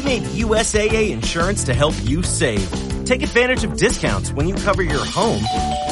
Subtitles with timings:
[0.00, 2.66] We made USAA insurance to help you save.
[3.04, 5.42] Take advantage of discounts when you cover your home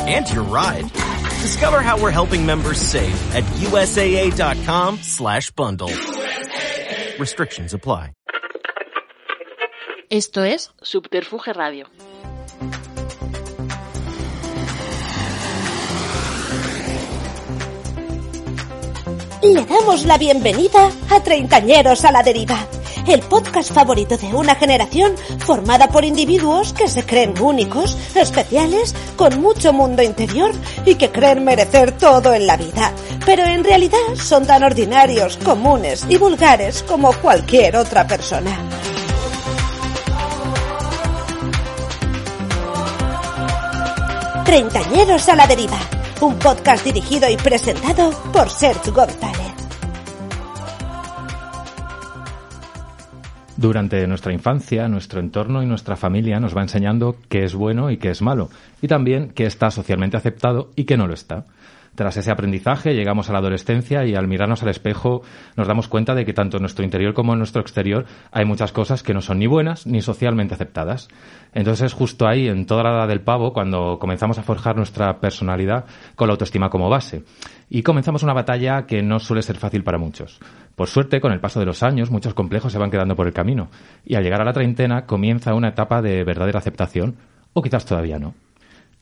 [0.08, 0.90] and your ride.
[1.42, 5.90] Discover how we're helping members save at USAA.com slash bundle.
[7.18, 8.12] Restrictions apply.
[10.10, 11.86] Esto es Subterfuge Radio.
[19.42, 22.58] Le damos la bienvenida a Treintañeros a la Deriva,
[23.08, 29.40] el podcast favorito de una generación formada por individuos que se creen únicos, especiales, con
[29.40, 30.52] mucho mundo interior
[30.84, 32.92] y que creen merecer todo en la vida,
[33.24, 38.50] pero en realidad son tan ordinarios, comunes y vulgares como cualquier otra persona.
[44.44, 45.78] Treintañeros a la Deriva,
[46.20, 49.57] un podcast dirigido y presentado por Sergio González.
[53.58, 57.96] Durante nuestra infancia, nuestro entorno y nuestra familia nos va enseñando qué es bueno y
[57.96, 61.44] qué es malo, y también qué está socialmente aceptado y qué no lo está.
[61.96, 65.22] Tras ese aprendizaje llegamos a la adolescencia y al mirarnos al espejo
[65.56, 68.70] nos damos cuenta de que tanto en nuestro interior como en nuestro exterior hay muchas
[68.70, 71.08] cosas que no son ni buenas ni socialmente aceptadas.
[71.52, 75.18] Entonces es justo ahí, en toda la edad del pavo, cuando comenzamos a forjar nuestra
[75.18, 77.24] personalidad con la autoestima como base.
[77.70, 80.40] Y comenzamos una batalla que no suele ser fácil para muchos.
[80.74, 83.32] Por suerte, con el paso de los años, muchos complejos se van quedando por el
[83.32, 83.68] camino.
[84.04, 87.16] Y al llegar a la treintena comienza una etapa de verdadera aceptación,
[87.52, 88.34] o quizás todavía no.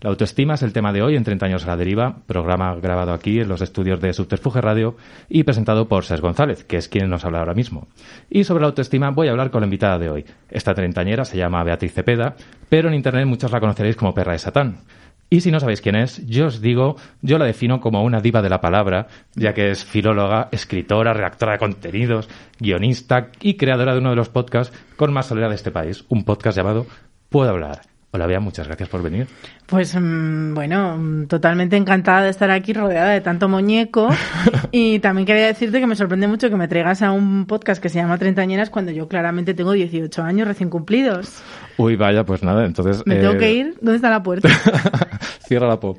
[0.01, 3.15] La autoestima es el tema de hoy en 30 años a la deriva, programa grabado
[3.15, 7.09] aquí en los estudios de Subterfuge Radio y presentado por Ses González, que es quien
[7.09, 7.89] nos habla ahora mismo.
[8.29, 10.27] Y sobre la autoestima voy a hablar con la invitada de hoy.
[10.51, 12.37] Esta treintañera se llama Beatriz Cepeda,
[12.69, 14.81] pero en Internet muchos la conoceréis como Perra de Satán.
[15.29, 18.43] Y si no sabéis quién es, yo os digo, yo la defino como una diva
[18.43, 22.29] de la palabra, ya que es filóloga, escritora, redactora de contenidos,
[22.61, 26.25] guionista y creadora de uno de los podcasts con más soledad de este país, un
[26.25, 26.87] podcast llamado
[27.29, 27.81] Puedo hablar.
[28.13, 29.27] Hola, Bea, muchas gracias por venir.
[29.67, 34.09] Pues mm, bueno, mm, totalmente encantada de estar aquí rodeada de tanto muñeco.
[34.71, 37.89] y también quería decirte que me sorprende mucho que me traigas a un podcast que
[37.89, 41.43] se llama Treintañeras cuando yo claramente tengo 18 años recién cumplidos.
[41.79, 43.03] Uy, vaya, pues nada, entonces...
[43.07, 43.75] ¿Me tengo eh, que ir?
[43.81, 44.49] ¿Dónde está la puerta?
[45.47, 45.99] Cierra la pop.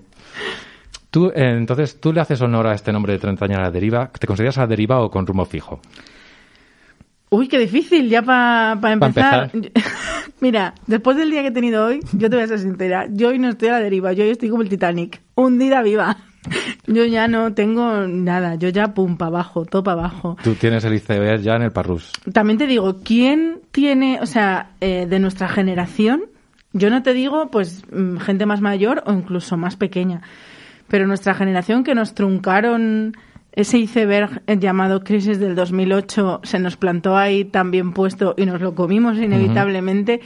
[1.12, 4.12] Tú, eh, entonces, ¿tú le haces honor a este nombre de treintañera a la deriva?
[4.12, 5.80] ¿Te consideras a la deriva o con rumbo fijo?
[7.30, 9.52] Uy, qué difícil, ya para Pa empezar.
[10.40, 13.30] Mira, después del día que he tenido hoy, yo te voy a ser sincera, yo
[13.30, 16.18] hoy no estoy a la deriva, yo hoy estoy como el Titanic, hundida viva.
[16.88, 20.38] Yo ya no tengo nada, yo ya pum, para abajo, todo para abajo.
[20.44, 22.12] Tú tienes el iceberg ya en el parrús.
[22.32, 26.24] También te digo, ¿quién tiene, o sea, eh, de nuestra generación?
[26.74, 30.22] Yo no te digo, pues, mm, gente más mayor o incluso más pequeña,
[30.88, 33.14] pero nuestra generación que nos truncaron
[33.52, 38.46] ese iceberg eh, llamado crisis del 2008, se nos plantó ahí tan bien puesto y
[38.46, 40.22] nos lo comimos inevitablemente.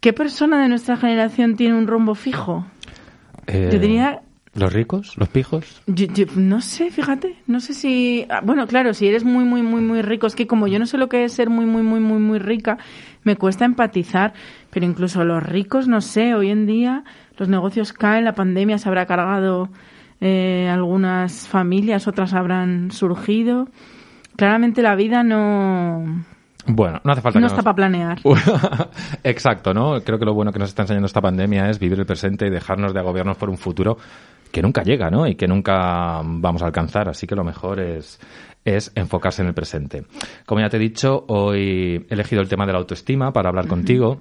[0.00, 2.66] ¿Qué persona de nuestra generación tiene un rumbo fijo?
[3.46, 4.20] Eh, Yo diría
[4.54, 5.16] ¿Los ricos?
[5.16, 5.82] ¿Los pijos?
[5.86, 8.24] Yo- yo no sé, fíjate, no sé si...
[8.30, 10.86] ah, Bueno, claro, si eres muy, muy, muy, muy rico, es que como yo no
[10.86, 12.78] sé lo que es ser muy, muy, muy, muy, muy rica,
[13.24, 14.32] me cuesta empatizar,
[14.70, 17.02] pero incluso los ricos, no sé, hoy en día
[17.36, 19.70] los negocios caen, la pandemia se habrá cargado
[20.20, 23.68] eh, algunas familias, otras habrán surgido.
[24.36, 26.24] Claramente la vida no,
[26.66, 28.18] Bueno, no hace falta no que está nos- para planear.
[29.24, 30.00] Exacto, ¿no?
[30.02, 32.50] Creo que lo bueno que nos está enseñando esta pandemia es vivir el presente y
[32.50, 33.96] dejarnos de agobiarnos por un futuro
[34.54, 35.26] que nunca llega, ¿no?
[35.26, 37.08] Y que nunca vamos a alcanzar.
[37.08, 38.18] Así que lo mejor es,
[38.64, 40.04] es enfocarse en el presente.
[40.46, 43.66] Como ya te he dicho, hoy he elegido el tema de la autoestima para hablar
[43.66, 44.20] contigo.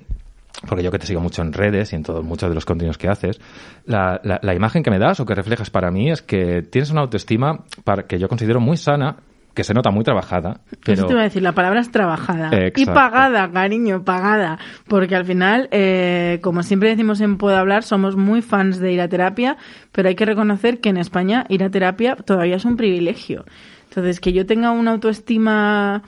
[0.68, 2.98] Porque yo que te sigo mucho en redes y en todos muchos de los contenidos
[2.98, 3.40] que haces,
[3.86, 6.90] la, la- la imagen que me das o que reflejas para mí es que tienes
[6.92, 9.18] una autoestima para, que yo considero muy sana,
[9.54, 12.50] que se nota muy trabajada, pero Eso te iba a decir, la palabra es trabajada.
[12.54, 12.94] Y Exacto.
[12.94, 14.58] pagada, cariño, pagada.
[14.88, 19.02] Porque al final, eh, como siempre decimos en Puedo Hablar, somos muy fans de ir
[19.02, 19.58] a terapia,
[19.92, 23.46] pero hay que reconocer que en España ir a terapia todavía es un privilegio.
[23.90, 26.02] Entonces, que yo tenga una autoestima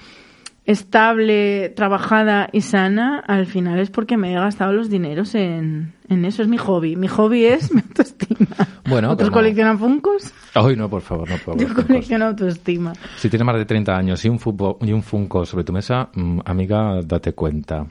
[0.66, 6.26] estable, trabajada y sana, al final es porque me he gastado los dineros en, en
[6.26, 6.42] eso.
[6.42, 6.96] Es mi hobby.
[6.96, 8.48] Mi hobby es mi autoestima.
[8.88, 10.32] Bueno, ¿Otros coleccionan funcos?
[10.54, 11.58] Ay, no, por favor, no puedo.
[11.58, 12.94] Yo colecciono autoestima.
[13.18, 16.10] Si tienes más de 30 años y un, fútbol, y un Funko sobre tu mesa,
[16.14, 17.86] mm, amiga, date cuenta.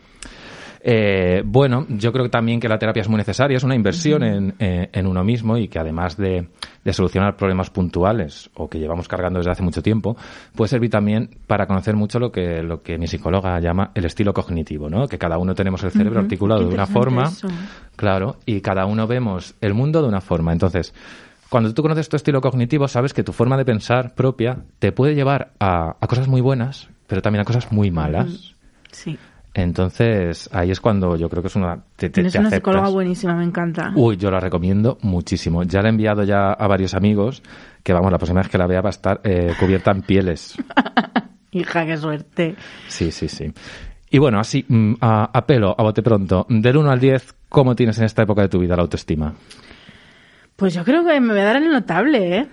[0.86, 4.54] Eh, bueno, yo creo también que la terapia es muy necesaria, es una inversión en,
[4.58, 6.46] eh, en uno mismo y que además de,
[6.84, 10.14] de solucionar problemas puntuales o que llevamos cargando desde hace mucho tiempo,
[10.54, 14.34] puede servir también para conocer mucho lo que, lo que mi psicóloga llama el estilo
[14.34, 15.08] cognitivo, ¿no?
[15.08, 17.48] Que cada uno tenemos el cerebro articulado qué de una forma, eso.
[17.96, 20.52] claro, y cada uno vemos el mundo de una forma.
[20.52, 20.92] Entonces,
[21.48, 25.14] cuando tú conoces tu estilo cognitivo, sabes que tu forma de pensar propia te puede
[25.14, 28.54] llevar a, a cosas muy buenas, pero también a cosas muy malas.
[28.92, 29.18] Sí.
[29.54, 31.76] Entonces, ahí es cuando yo creo que es una...
[31.96, 32.72] Te, te, Tienes te una aceptas.
[32.72, 33.92] psicóloga buenísima, me encanta.
[33.94, 35.62] Uy, yo la recomiendo muchísimo.
[35.62, 37.40] Ya la he enviado ya a varios amigos
[37.84, 40.56] que, vamos, la próxima vez que la vea va a estar eh, cubierta en pieles.
[41.52, 42.56] Hija, qué suerte.
[42.88, 43.52] Sí, sí, sí.
[44.10, 47.76] Y bueno, así, mm, a, a pelo, a bote pronto, del 1 al 10, ¿cómo
[47.76, 49.34] tienes en esta época de tu vida la autoestima?
[50.56, 52.46] Pues yo creo que me voy a dar el notable, ¿eh?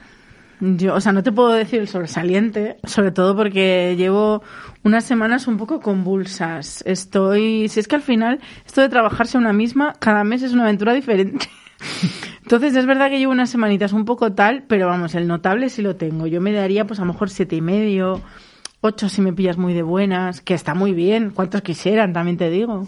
[0.62, 4.44] Yo, o sea, no te puedo decir el sobresaliente, sobre todo porque llevo
[4.84, 6.84] unas semanas un poco convulsas.
[6.86, 10.64] Estoy, si es que al final, esto de trabajarse una misma, cada mes es una
[10.64, 11.50] aventura diferente.
[12.44, 15.82] Entonces es verdad que llevo unas semanitas un poco tal, pero vamos, el notable sí
[15.82, 16.28] lo tengo.
[16.28, 18.22] Yo me daría pues a lo mejor siete y medio,
[18.82, 21.32] ocho si me pillas muy de buenas, que está muy bien.
[21.32, 22.14] ¿Cuántos quisieran?
[22.14, 22.86] También te digo.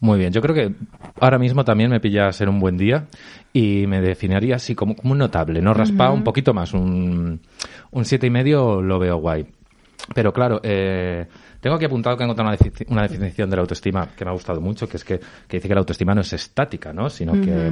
[0.00, 0.74] Muy bien, yo creo que
[1.20, 3.08] ahora mismo también me pilla ser un buen día
[3.52, 7.40] y me definiría así como, como un notable, no raspado, un poquito más, un,
[7.90, 9.46] un siete y medio lo veo guay.
[10.14, 11.26] Pero claro, eh,
[11.60, 12.58] tengo aquí apuntado que he encontrado una,
[12.88, 15.68] una definición de la autoestima que me ha gustado mucho, que es que, que dice
[15.68, 17.10] que la autoestima no es estática, ¿no?
[17.10, 17.70] Sino que,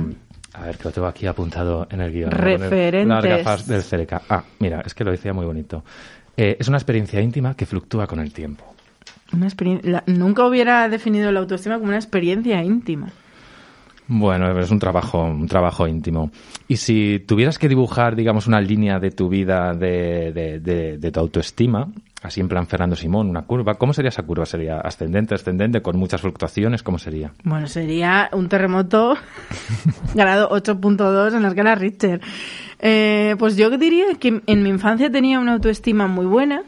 [0.55, 2.31] a ver, que lo tengo aquí apuntado en el guion.
[2.31, 3.07] Referentes.
[3.07, 4.23] Las gafas del Cereca.
[4.29, 5.83] Ah, mira, es que lo decía muy bonito.
[6.37, 8.65] Eh, es una experiencia íntima que fluctúa con el tiempo.
[9.33, 9.49] Una
[9.83, 13.09] la- nunca hubiera definido la autoestima como una experiencia íntima.
[14.09, 16.31] Bueno, es un trabajo, un trabajo íntimo.
[16.69, 21.11] Y si tuvieras que dibujar, digamos, una línea de tu vida, de, de, de, de
[21.11, 21.89] tu autoestima,
[22.23, 24.47] así en plan Fernando Simón, una curva, ¿cómo sería esa curva?
[24.47, 26.83] ¿Sería ascendente, ascendente, con muchas fluctuaciones?
[26.83, 27.33] ¿Cómo sería?
[27.43, 29.17] Bueno, sería un terremoto
[30.15, 32.21] grado 8.2 en la escala Richter.
[32.79, 36.63] Eh, pues yo diría que en mi infancia tenía una autoestima muy buena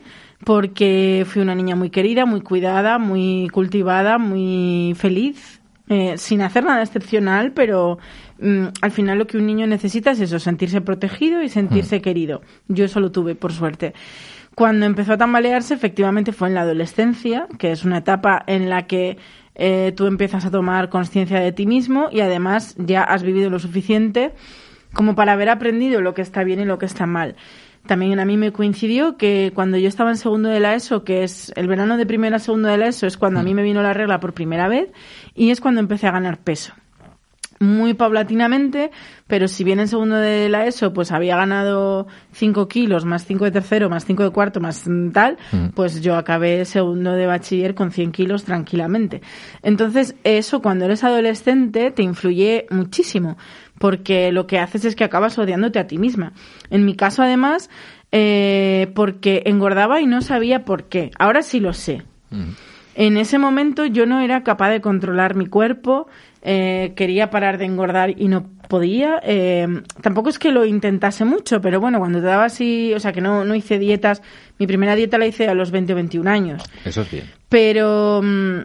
[0.45, 5.58] porque fui una niña muy querida, muy cuidada, muy cultivada, muy feliz,
[5.89, 7.99] eh, sin hacer nada excepcional, pero
[8.41, 12.43] mm, al final lo que un niño necesita es eso, sentirse protegido y sentirse querido.
[12.69, 13.95] Yo eso lo tuve, por suerte.
[14.55, 18.87] Cuando empezó a tambalearse, efectivamente fue en la adolescencia, que es una etapa en la
[18.87, 19.17] que
[19.55, 23.59] eh, tú empiezas a tomar conciencia de ti mismo y además ya has vivido lo
[23.59, 24.33] suficiente
[24.93, 27.37] como para haber aprendido lo que está bien y lo que está mal.
[27.87, 31.23] También a mí me coincidió que cuando yo estaba en segundo de la ESO, que
[31.25, 33.63] es el verano de primera a segundo de la ESO, es cuando a mí me
[33.63, 34.91] vino la regla por primera vez
[35.35, 36.75] y es cuando empecé a ganar peso
[37.61, 38.91] muy paulatinamente,
[39.27, 43.45] pero si bien en segundo de la ESO pues había ganado 5 kilos, más 5
[43.47, 45.39] de tercero, más 5 de cuarto, más mm, tal,
[45.75, 49.23] pues yo acabé segundo de bachiller con 100 kilos tranquilamente.
[49.63, 53.37] Entonces, eso cuando eres adolescente te influye muchísimo,
[53.79, 56.33] porque lo que haces es que acabas odiándote a ti misma.
[56.71, 57.71] En mi caso, además,
[58.13, 61.11] eh, porque engordaba y no sabía por qué.
[61.19, 62.03] Ahora sí lo sé.
[62.95, 66.09] En ese momento yo no era capaz de controlar mi cuerpo,
[66.43, 69.21] eh, quería parar de engordar y no podía.
[69.25, 69.67] eh,
[70.03, 73.21] tampoco es que lo intentase mucho, pero bueno, cuando te daba así, o sea, que
[73.21, 74.23] no, no hice dietas,
[74.59, 76.63] mi primera dieta la hice a los 20 o 21 años.
[76.85, 77.25] Eso es bien.
[77.49, 78.59] Pero, mm,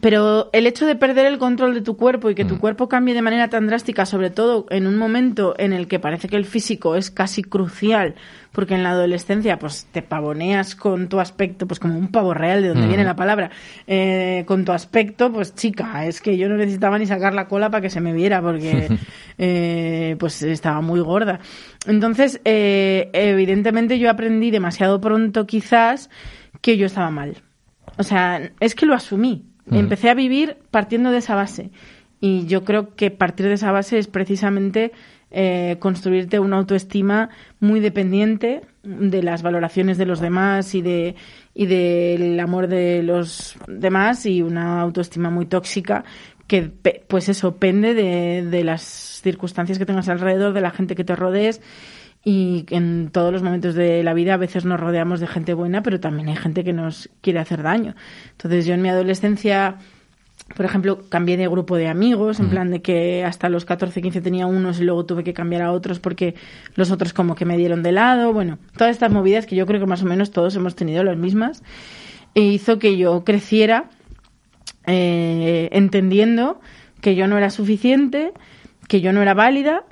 [0.00, 3.14] pero el hecho de perder el control de tu cuerpo y que tu cuerpo cambie
[3.14, 6.44] de manera tan drástica, sobre todo en un momento en el que parece que el
[6.44, 8.14] físico es casi crucial,
[8.52, 12.62] porque en la adolescencia pues te pavoneas con tu aspecto, pues como un pavo real,
[12.62, 13.50] de donde viene la palabra,
[13.86, 17.70] eh, con tu aspecto, pues chica, es que yo no necesitaba ni sacar la cola
[17.70, 18.88] para que se me viera, porque
[19.38, 21.40] eh, pues estaba muy gorda.
[21.86, 26.10] Entonces, eh, evidentemente yo aprendí demasiado pronto quizás
[26.60, 27.36] que yo estaba mal.
[27.96, 29.55] O sea, es que lo asumí.
[29.70, 31.70] Empecé a vivir partiendo de esa base.
[32.20, 34.92] Y yo creo que partir de esa base es precisamente
[35.30, 41.16] eh, construirte una autoestima muy dependiente de las valoraciones de los demás y de
[41.52, 46.04] y del amor de los demás y una autoestima muy tóxica
[46.46, 51.04] que pues eso pende de, de las circunstancias que tengas alrededor, de la gente que
[51.04, 51.60] te rodees
[52.28, 55.84] y en todos los momentos de la vida a veces nos rodeamos de gente buena,
[55.84, 57.94] pero también hay gente que nos quiere hacer daño.
[58.32, 59.76] Entonces yo en mi adolescencia,
[60.56, 64.22] por ejemplo, cambié de grupo de amigos, en plan de que hasta los 14, 15
[64.22, 66.34] tenía unos y luego tuve que cambiar a otros porque
[66.74, 68.32] los otros como que me dieron de lado.
[68.32, 71.16] Bueno, todas estas movidas que yo creo que más o menos todos hemos tenido las
[71.16, 71.62] mismas,
[72.34, 73.88] e hizo que yo creciera
[74.84, 76.60] eh, entendiendo
[77.00, 78.32] que yo no era suficiente,
[78.88, 79.84] que yo no era válida,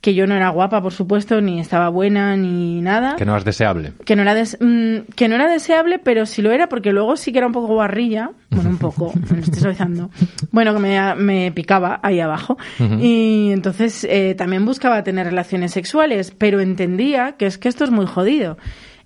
[0.00, 3.16] que yo no era guapa, por supuesto, ni estaba buena, ni nada.
[3.16, 3.92] Que no es deseable.
[4.06, 7.16] Que no, era des- mm, que no era deseable, pero sí lo era, porque luego
[7.16, 8.30] sí que era un poco guarrilla.
[8.48, 10.10] Bueno, un poco, me lo estoy suavizando.
[10.52, 12.56] Bueno, que me, me picaba ahí abajo.
[12.98, 17.90] Y entonces eh, también buscaba tener relaciones sexuales, pero entendía que es que esto es
[17.90, 18.56] muy jodido.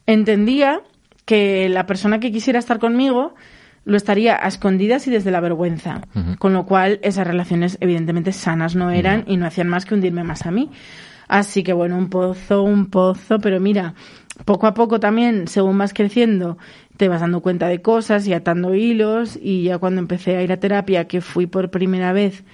[0.06, 0.80] Entendía
[1.24, 3.34] que la persona que quisiera estar conmigo
[3.84, 6.00] lo estaría a escondidas y desde la vergüenza.
[6.38, 10.24] Con lo cual, esas relaciones evidentemente sanas no eran y no hacían más que hundirme
[10.24, 10.70] más a mí.
[11.28, 13.94] Así que bueno, un pozo, un pozo, pero mira,
[14.44, 16.58] poco a poco también, según vas creciendo,
[16.96, 20.52] te vas dando cuenta de cosas y atando hilos y ya cuando empecé a ir
[20.52, 22.44] a terapia, que fui por primera vez,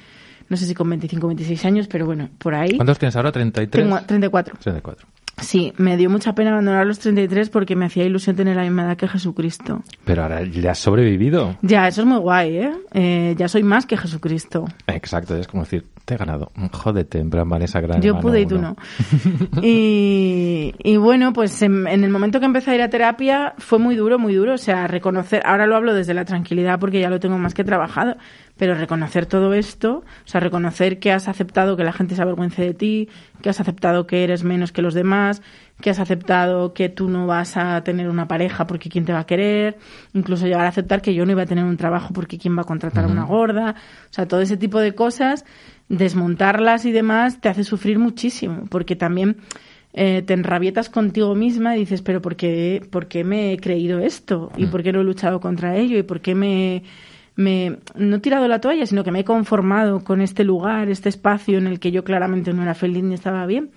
[0.48, 2.76] no sé si con 25 o 26 años, pero bueno, por ahí.
[2.76, 3.32] ¿Cuántos tienes ahora?
[3.32, 3.70] ¿33?
[3.70, 4.56] Tengo 34.
[4.60, 5.08] 34.
[5.40, 8.84] Sí, me dio mucha pena abandonar los 33 porque me hacía ilusión tener la misma
[8.84, 9.82] edad que Jesucristo.
[10.04, 11.56] Pero ahora ya has sobrevivido.
[11.62, 12.72] Ya, eso es muy guay, ¿eh?
[12.92, 14.66] eh ya soy más que Jesucristo.
[14.86, 18.02] Exacto, es como decir, te he ganado, jódete, en plan Vanessa Gran.
[18.02, 18.76] Yo pude y tú no.
[19.62, 23.78] y, y, bueno, pues en, en, el momento que empecé a ir a terapia fue
[23.78, 24.54] muy duro, muy duro.
[24.54, 27.64] O sea, reconocer, ahora lo hablo desde la tranquilidad porque ya lo tengo más que
[27.64, 28.16] trabajado,
[28.56, 32.62] pero reconocer todo esto, o sea, reconocer que has aceptado que la gente se avergüence
[32.62, 33.08] de ti,
[33.40, 35.42] que has aceptado que eres menos que los demás,
[35.80, 39.20] que has aceptado que tú no vas a tener una pareja porque quién te va
[39.20, 39.78] a querer,
[40.14, 42.62] incluso llegar a aceptar que yo no iba a tener un trabajo porque quién va
[42.62, 43.74] a contratar a una gorda,
[44.10, 45.44] o sea, todo ese tipo de cosas,
[45.88, 49.36] desmontarlas y demás te hace sufrir muchísimo, porque también
[49.92, 53.98] eh, te enrabietas contigo misma y dices, pero ¿por qué, ¿por qué me he creído
[53.98, 54.52] esto?
[54.56, 55.98] ¿Y por qué no he luchado contra ello?
[55.98, 56.82] ¿Y por qué me
[57.40, 61.08] me, no he tirado la toalla, sino que me he conformado con este lugar, este
[61.08, 63.70] espacio en el que yo claramente no era feliz ni estaba bien.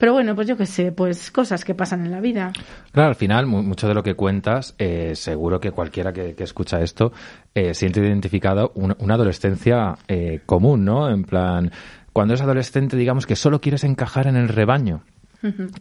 [0.00, 2.54] Pero bueno, pues yo qué sé, pues cosas que pasan en la vida.
[2.90, 7.12] Claro, al final, mucho de lo que cuentas, eh, seguro que cualquiera que, escucha esto
[7.54, 11.10] eh, siente identificado una, adolescencia eh, común, ¿no?
[11.10, 11.70] En plan,
[12.14, 15.02] cuando eres adolescente, digamos que solo quieres encajar en el rebaño.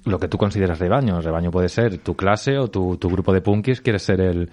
[0.04, 1.18] Lo que tú consideras rebaño.
[1.18, 4.50] El rebaño puede ser tu clase o tu, tu grupo de punkis, quieres ser el,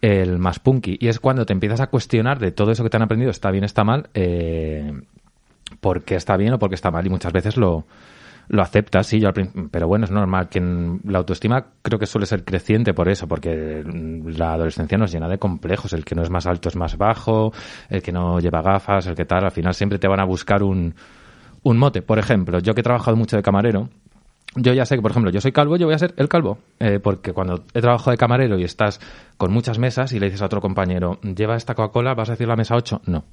[0.00, 0.96] el más punky.
[0.98, 3.50] Y es cuando te empiezas a cuestionar de todo eso que te han aprendido, está
[3.50, 4.92] bien, está mal, eh,
[5.80, 7.06] por qué está bien o por qué está mal.
[7.06, 7.84] Y muchas veces lo,
[8.48, 9.30] lo aceptas, sí, yo
[9.70, 10.48] pero bueno, es normal.
[10.48, 15.28] que la autoestima creo que suele ser creciente por eso, porque la adolescencia nos llena
[15.28, 15.92] de complejos.
[15.92, 17.52] El que no es más alto es más bajo,
[17.88, 20.62] el que no lleva gafas, el que tal, al final siempre te van a buscar
[20.62, 20.94] un,
[21.62, 22.02] un mote.
[22.02, 23.88] Por ejemplo, yo que he trabajado mucho de camarero,
[24.56, 26.58] yo ya sé que, por ejemplo, yo soy calvo, yo voy a ser el calvo.
[26.78, 29.00] Eh, porque cuando he trabajado de camarero y estás
[29.36, 32.46] con muchas mesas y le dices a otro compañero, lleva esta Coca-Cola, vas a decir
[32.46, 33.24] la mesa 8, no.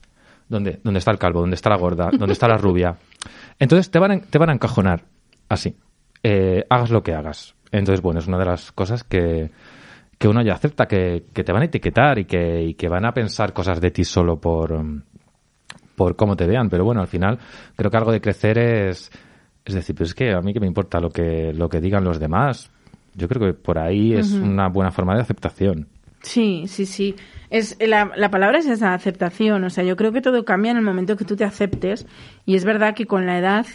[0.51, 0.81] ¿Dónde?
[0.84, 1.39] ¿Dónde está el calvo?
[1.39, 2.10] ¿Dónde está la gorda?
[2.12, 2.98] ¿Dónde está la rubia?
[3.58, 5.05] Entonces te van a, te van a encajonar
[5.48, 5.77] así.
[6.22, 7.55] Eh, hagas lo que hagas.
[7.72, 9.50] Entonces, bueno, es una de las cosas que,
[10.17, 13.05] que uno ya acepta, que, que te van a etiquetar y que, y que van
[13.05, 14.77] a pensar cosas de ti solo por,
[15.96, 16.70] por cómo te vean.
[16.70, 17.39] Pero bueno, al final
[17.77, 19.10] creo que algo de crecer es
[19.63, 22.03] es decir, pues es que a mí que me importa lo que, lo que digan
[22.03, 22.70] los demás.
[23.13, 25.88] Yo creo que por ahí es una buena forma de aceptación.
[26.24, 27.16] Sí, sí, sí.
[27.50, 29.63] Es, la, la, palabra es esa aceptación.
[29.63, 32.06] O sea, yo creo que todo cambia en el momento que tú te aceptes.
[32.46, 33.66] Y es verdad que con la edad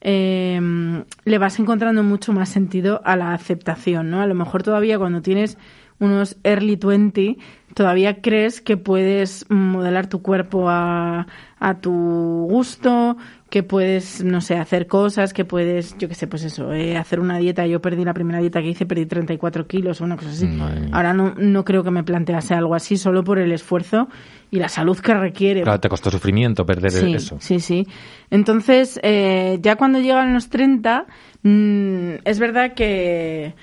[0.00, 4.20] em, le vas encontrando mucho más sentido a la aceptación, ¿no?
[4.20, 5.58] A lo mejor todavía cuando tienes
[5.98, 7.36] unos early 20,
[7.74, 11.26] todavía crees que puedes modelar tu cuerpo a,
[11.58, 13.18] a tu gusto,
[13.50, 17.18] que puedes, no sé, hacer cosas, que puedes, yo qué sé, pues eso, eh, hacer
[17.18, 17.66] una dieta.
[17.66, 20.48] Yo perdí la primera dieta que hice, perdí 34 kilos o una cosa así.
[20.92, 24.08] Ahora no, no creo que me plantease algo así, solo por el esfuerzo
[24.52, 25.62] y la salud que requiere.
[25.62, 27.38] Claro, te costó sufrimiento perder eso.
[27.40, 27.88] Sí, sí.
[28.30, 31.06] Entonces, eh, ya cuando llegan los 30,
[31.42, 33.54] mm, es verdad que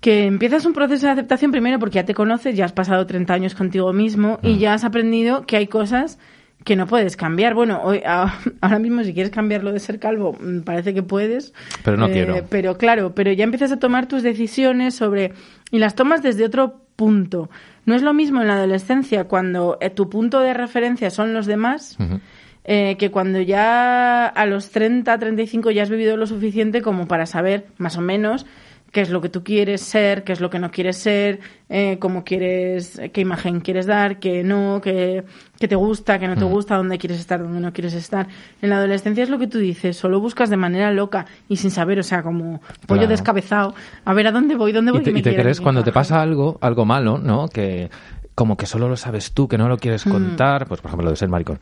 [0.00, 3.34] que empiezas un proceso de aceptación primero porque ya te conoces, ya has pasado 30
[3.34, 4.58] años contigo mismo y mm.
[4.58, 6.18] ya has aprendido que hay cosas
[6.64, 7.54] que no puedes cambiar.
[7.54, 8.02] Bueno, hoy,
[8.60, 11.52] ahora mismo si quieres cambiarlo de ser calvo, mm, parece que puedes.
[11.84, 12.36] Pero no quiero.
[12.36, 15.32] Eh, pero claro, pero ya empiezas a tomar tus decisiones sobre...
[15.70, 17.48] Y las tomas desde otro punto.
[17.86, 21.46] No es lo mismo en la adolescencia cuando eh, tu punto de referencia son los
[21.46, 21.96] demás.
[22.64, 27.26] Eh, que cuando ya a los 30, 35 ya has vivido lo suficiente como para
[27.26, 28.46] saber más o menos
[28.92, 31.96] qué es lo que tú quieres ser, qué es lo que no quieres ser, eh,
[31.98, 35.24] cómo quieres, qué imagen quieres dar, qué no, qué,
[35.58, 36.48] te gusta, qué no te mm.
[36.48, 38.28] gusta, dónde quieres estar, dónde no quieres estar.
[38.60, 41.70] En la adolescencia es lo que tú dices, solo buscas de manera loca y sin
[41.70, 45.00] saber, o sea, como pollo descabezado, a ver a dónde voy, dónde voy.
[45.00, 47.48] Y te, y te crees cuando te pasa algo, algo malo, ¿no?
[47.48, 47.90] Que
[48.34, 50.10] como que solo lo sabes tú, que no lo quieres mm.
[50.10, 51.60] contar, pues por ejemplo lo de ser maricón,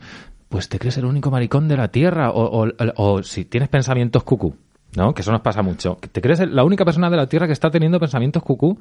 [0.49, 4.23] pues te crees el único maricón de la tierra o, o, o si tienes pensamientos
[4.23, 4.53] cucú
[4.95, 5.13] ¿no?
[5.13, 5.97] Que eso nos pasa mucho.
[6.11, 8.79] Te crees la única persona de la Tierra que está teniendo pensamientos cucú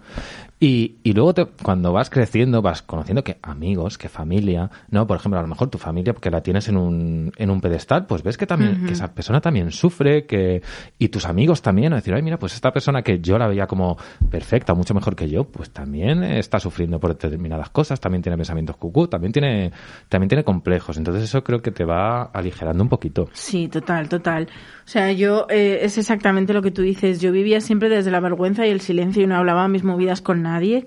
[0.59, 5.07] y, y luego te, cuando vas creciendo vas conociendo que amigos, que familia, ¿no?
[5.07, 8.07] Por ejemplo, a lo mejor tu familia, porque la tienes en un, en un pedestal,
[8.07, 10.63] pues ves que también, que esa persona también sufre, que,
[10.99, 13.67] y tus amigos también, a decir, ay, mira, pues esta persona que yo la veía
[13.67, 13.97] como
[14.31, 18.77] perfecta, mucho mejor que yo, pues también está sufriendo por determinadas cosas, también tiene pensamientos
[18.77, 19.73] cucú, también tiene,
[20.09, 20.97] también tiene complejos.
[20.97, 23.29] Entonces eso creo que te va aligerando un poquito.
[23.33, 24.49] Sí, total, total.
[24.85, 27.21] O sea, yo, eh, es exactamente lo que tú dices.
[27.21, 30.43] Yo vivía siempre desde la vergüenza y el silencio y no hablaba mis movidas con
[30.43, 30.87] nadie.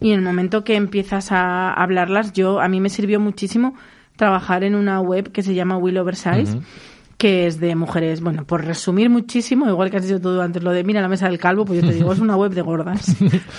[0.00, 3.74] Y en el momento que empiezas a hablarlas, yo, a mí me sirvió muchísimo
[4.16, 6.58] trabajar en una web que se llama Will Oversize.
[7.16, 8.20] que es de mujeres.
[8.20, 11.28] Bueno, por resumir muchísimo, igual que has dicho tú antes lo de mira la mesa
[11.28, 13.16] del calvo, pues yo te digo, es una web de gordas.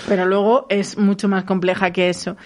[0.08, 2.36] Pero luego es mucho más compleja que eso.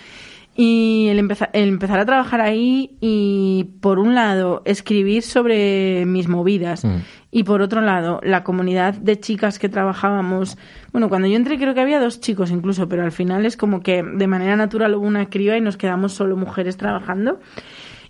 [0.56, 6.28] Y el empezar, el empezar a trabajar ahí y, por un lado, escribir sobre mis
[6.28, 6.99] movidas Mm.
[7.32, 10.56] y, por otro lado, la comunidad de chicas que trabajábamos.
[10.92, 13.80] Bueno, cuando yo entré creo que había dos chicos incluso, pero al final es como
[13.80, 17.40] que de manera natural hubo una criba y nos quedamos solo mujeres trabajando.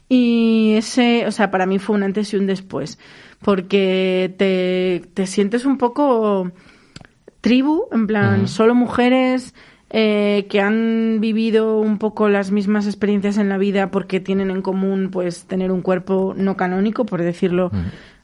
[0.07, 2.99] Y ese, o sea, para mí fue un antes y un después,
[3.41, 6.53] porque te, te sientes un poco
[7.41, 9.55] tribu, en plan, solo mujeres
[9.97, 14.61] eh, que han vivido un poco las mismas experiencias en la vida porque tienen en
[14.61, 17.71] común, pues, tener un cuerpo no canónico, por decirlo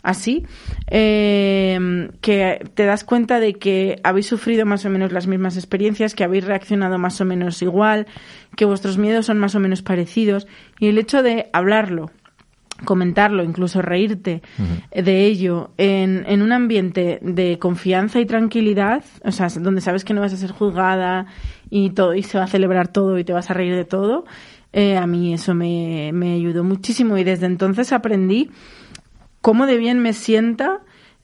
[0.03, 0.47] así,
[0.89, 6.17] eh, que te das cuenta de que habéis sufrido más o menos las mismas experiencias,
[6.17, 8.09] que habéis reaccionado más o menos igual,
[8.57, 10.49] que vuestros miedos son más o menos parecidos,
[10.81, 12.11] y el hecho de hablarlo,
[12.85, 14.43] comentarlo, incluso reírte
[14.91, 20.15] de ello en, en un ambiente de confianza y tranquilidad, o sea, donde sabes que
[20.15, 21.27] no vas a ser juzgada
[21.71, 24.25] y todo y se va a celebrar todo y te vas a reír de todo,
[24.73, 28.51] eh, a mí eso me, me ayudó muchísimo y desde entonces aprendí
[29.41, 30.81] cómo de bien me sienta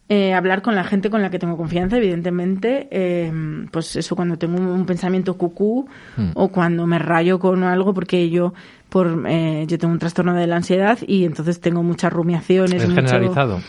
[0.09, 3.33] eh, hablar con la gente con la que tengo confianza, evidentemente, eh,
[3.73, 6.31] pues eso cuando tengo un, un pensamiento cucú Mm.
[6.35, 8.55] o cuando me rayo con algo porque yo
[8.89, 12.83] por eh, yo tengo un trastorno de la ansiedad y entonces tengo muchas rumiaciones.
[12.85, 13.61] ¿Es mucho- generalizado?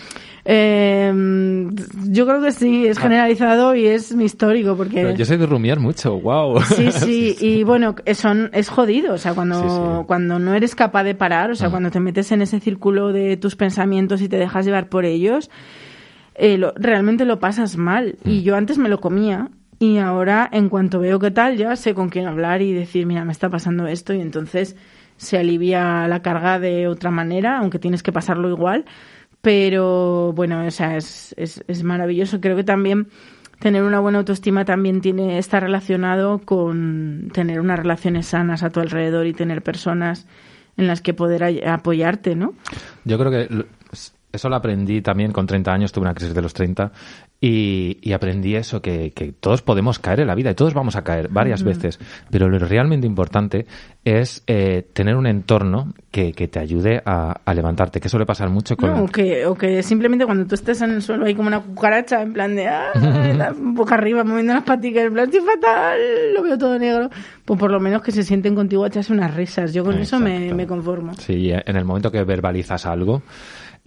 [0.50, 1.68] Eh,
[2.10, 4.96] yo creo que sí, es generalizado y es histórico porque...
[5.02, 6.62] Pero yo soy de rumiar mucho, wow.
[6.76, 10.06] Sí, sí, y bueno, son, es jodido, o sea, cuando, Sí, sí.
[10.08, 11.72] cuando no eres capaz de parar, o sea, Mm.
[11.72, 15.50] cuando te metes en ese círculo de tus pensamientos y te dejas llevar por ellos,
[16.36, 18.16] eh, lo- realmente lo pasas mal.
[18.24, 18.30] Mm.
[18.30, 19.50] Y yo antes me lo comía
[19.80, 23.26] y ahora, en cuanto veo qué tal, ya sé con quién hablar y decir, mira,
[23.26, 24.78] me está pasando esto y entonces
[25.18, 28.86] se alivia la carga de otra manera, aunque tienes que pasarlo igual.
[29.48, 32.42] Pero bueno, o sea, es, es, es maravilloso.
[32.42, 33.08] Creo que también
[33.62, 38.82] tener una buena autoestima también tiene está relacionado con tener unas relaciones sanas a tu
[38.82, 40.28] alrededor y tener personas
[40.76, 42.56] en las que poder apoyarte, ¿no?
[43.06, 43.66] Yo creo que
[44.38, 46.92] eso lo aprendí también con 30 años, tuve una crisis de los 30
[47.40, 50.96] y, y aprendí eso, que, que todos podemos caer en la vida y todos vamos
[50.96, 52.00] a caer varias veces,
[52.32, 53.68] pero lo realmente importante
[54.04, 58.50] es eh, tener un entorno que, que te ayude a, a levantarte, que suele pasar
[58.50, 58.90] mucho con...
[58.90, 61.60] No, o, que, o que simplemente cuando tú estés en el suelo hay como una
[61.60, 66.00] cucaracha en plan de ah, boca arriba moviendo las paticas en plan estoy fatal,
[66.34, 67.10] lo veo todo negro.
[67.46, 69.74] Pues por lo menos que se sienten contigo a echarse unas risas.
[69.74, 70.56] Yo con eso me, Exacto.
[70.56, 71.14] me conformo.
[71.16, 73.22] Sí, en el momento que verbalizas algo,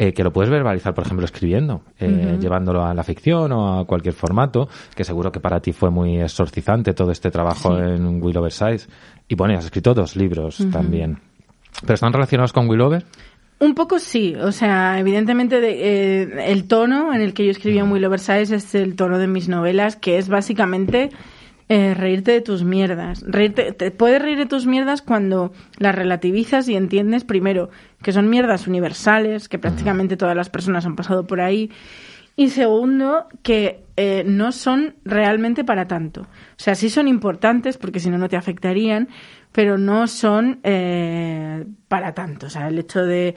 [0.03, 3.85] eh, que lo puedes verbalizar, por ejemplo, escribiendo, eh, llevándolo a la ficción o a
[3.85, 8.39] cualquier formato, que seguro que para ti fue muy exorcizante todo este trabajo en Will
[8.39, 8.89] Over Size.
[9.29, 11.19] Y bueno, has escrito dos libros también.
[11.83, 13.05] ¿Pero están relacionados con Will Over?
[13.59, 17.83] Un poco sí, o sea, evidentemente de- eh, el tono en el que yo escribía
[17.83, 21.11] en Will Oversize es el tono de mis novelas, que es básicamente
[21.73, 23.23] eh, reírte de tus mierdas.
[23.25, 27.71] Reírte, te puedes reír de tus mierdas cuando las relativizas y entiendes primero
[28.03, 31.71] que son mierdas universales, que prácticamente todas las personas han pasado por ahí,
[32.35, 36.23] y segundo, que eh, no son realmente para tanto.
[36.23, 39.09] O sea, sí son importantes porque si no, no te afectarían,
[39.53, 42.47] pero no son eh, para tanto.
[42.47, 43.37] O sea, el hecho de...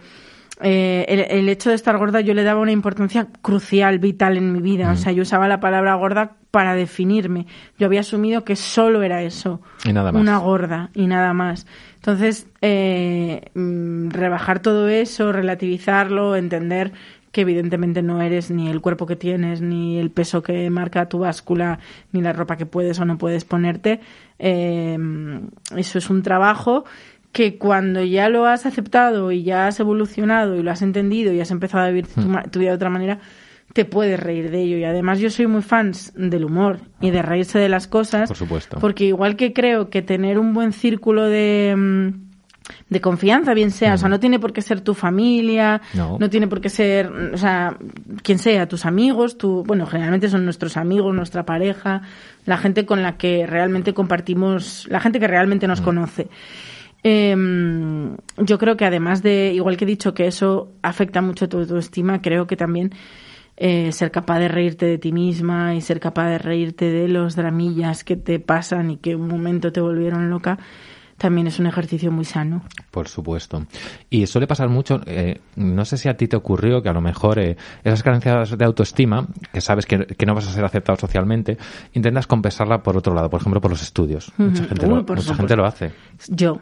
[0.61, 4.53] eh, el, el hecho de estar gorda yo le daba una importancia crucial, vital en
[4.53, 4.91] mi vida.
[4.91, 7.47] O sea, yo usaba la palabra gorda para definirme.
[7.79, 9.61] Yo había asumido que solo era eso.
[9.85, 10.21] Y nada más.
[10.21, 11.65] Una gorda y nada más.
[11.95, 16.93] Entonces, eh, mm, rebajar todo eso, relativizarlo, entender
[17.31, 21.17] que evidentemente no eres ni el cuerpo que tienes, ni el peso que marca tu
[21.17, 21.79] báscula,
[22.11, 24.01] ni la ropa que puedes o no puedes ponerte.
[24.37, 24.95] eh,
[25.75, 26.85] eso es un trabajo
[27.33, 31.41] que cuando ya lo has aceptado y ya has evolucionado y lo has entendido y
[31.41, 33.19] has empezado a vivir tu, ma- tu vida de otra manera,
[33.73, 34.77] te puedes reír de ello.
[34.77, 38.29] Y además yo soy muy fans del humor y de reírse de las cosas.
[38.29, 38.77] Por supuesto.
[38.79, 42.09] Porque igual que creo que tener un buen círculo de, mm,
[42.89, 46.19] de confianza, bien sea, o sea, no tiene por qué ser tu familia, No.
[46.29, 47.75] tiene por qué ser, o sea,
[48.21, 52.03] quien sea, tus amigos, tu, bueno, generalmente son nuestros amigos, nuestra pareja,
[52.45, 56.27] la gente con la que realmente compartimos, la gente que realmente nos conoce.
[57.03, 61.59] Em, yo creo que además de, igual que he dicho que eso afecta mucho tu
[61.59, 62.91] autoestima, creo que también
[63.57, 67.35] eh, ser capaz de reírte de ti misma y ser capaz de reírte de los
[67.35, 70.57] dramillas que te pasan y que un momento te volvieron loca,
[71.17, 72.63] también es un ejercicio muy sano.
[72.89, 73.65] Por supuesto.
[74.09, 77.01] Y suele pasar mucho, eh, no sé si a ti te ocurrió que a lo
[77.01, 80.97] mejor eh, esas carencias de autoestima, que sabes que, que no vas a ser aceptado
[80.97, 81.57] socialmente,
[81.93, 84.31] intentas compensarla por otro lado, por ejemplo, por los estudios.
[84.37, 85.91] Mucha, gente, Uy, lo, mucha gente lo hace.
[86.27, 86.59] Yo,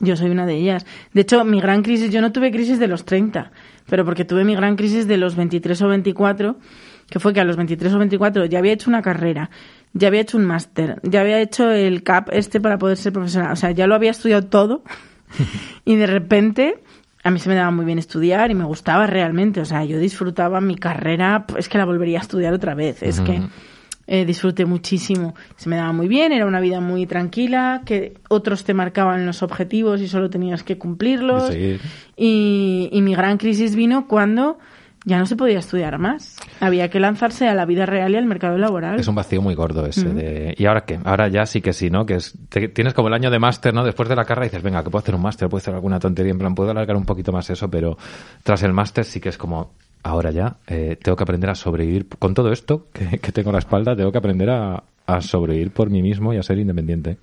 [0.00, 0.86] Yo soy una de ellas.
[1.12, 3.52] De hecho, mi gran crisis, yo no tuve crisis de los 30,
[3.88, 6.56] pero porque tuve mi gran crisis de los 23 o 24,
[7.08, 9.50] que fue que a los 23 o 24 ya había hecho una carrera,
[9.92, 13.52] ya había hecho un máster, ya había hecho el CAP este para poder ser profesional,
[13.52, 14.82] o sea, ya lo había estudiado todo.
[15.86, 16.82] Y de repente
[17.24, 19.98] a mí se me daba muy bien estudiar y me gustaba realmente, o sea, yo
[19.98, 23.42] disfrutaba mi carrera, es que la volvería a estudiar otra vez, es que
[24.06, 28.64] eh, disfruté muchísimo, se me daba muy bien, era una vida muy tranquila, que otros
[28.64, 31.54] te marcaban los objetivos y solo tenías que cumplirlos.
[32.16, 34.58] Y, y mi gran crisis vino cuando
[35.04, 36.36] ya no se podía estudiar más.
[36.60, 38.98] Había que lanzarse a la vida real y al mercado laboral.
[38.98, 40.08] Es un vacío muy gordo ese.
[40.08, 40.98] de, ¿Y ahora qué?
[41.04, 42.06] Ahora ya sí que sí, ¿no?
[42.06, 42.38] Que es,
[42.72, 43.84] tienes como el año de máster, ¿no?
[43.84, 46.32] Después de la carrera dices, venga, que puedo hacer un máster, puedo hacer alguna tontería,
[46.32, 47.98] en plan, puedo alargar un poquito más eso, pero
[48.42, 49.72] tras el máster sí que es como,
[50.04, 52.06] ahora ya eh, tengo que aprender a sobrevivir.
[52.18, 55.72] Con todo esto que, que tengo a la espalda, tengo que aprender a, a sobrevivir
[55.72, 57.18] por mí mismo y a ser independiente.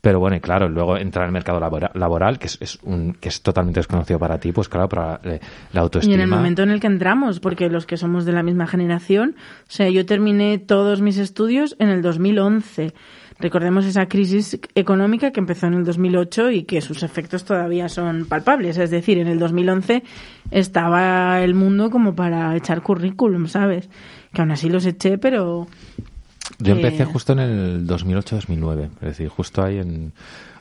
[0.00, 1.58] Pero bueno, y claro, luego entrar en el mercado
[1.94, 5.40] laboral, que es, un, que es totalmente desconocido para ti, pues claro, para eh,
[5.72, 6.12] la autoestima.
[6.12, 8.68] Y en el momento en el que entramos, porque los que somos de la misma
[8.68, 12.94] generación, o sea, yo terminé todos mis estudios en el 2011.
[13.40, 18.26] Recordemos esa crisis económica que empezó en el 2008 y que sus efectos todavía son
[18.26, 18.78] palpables.
[18.78, 20.02] Es decir, en el 2011
[20.50, 23.88] estaba el mundo como para echar currículum, ¿sabes?
[24.32, 25.68] Que aún así los eché, pero
[26.58, 30.12] yo empecé justo en el 2008-2009, es decir, justo ahí en,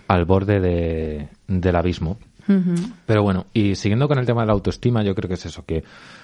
[0.07, 2.17] al borde de, del abismo.
[3.05, 5.65] Pero bueno, y siguiendo con el tema de la autoestima, yo creo que es eso,
[5.65, 5.83] que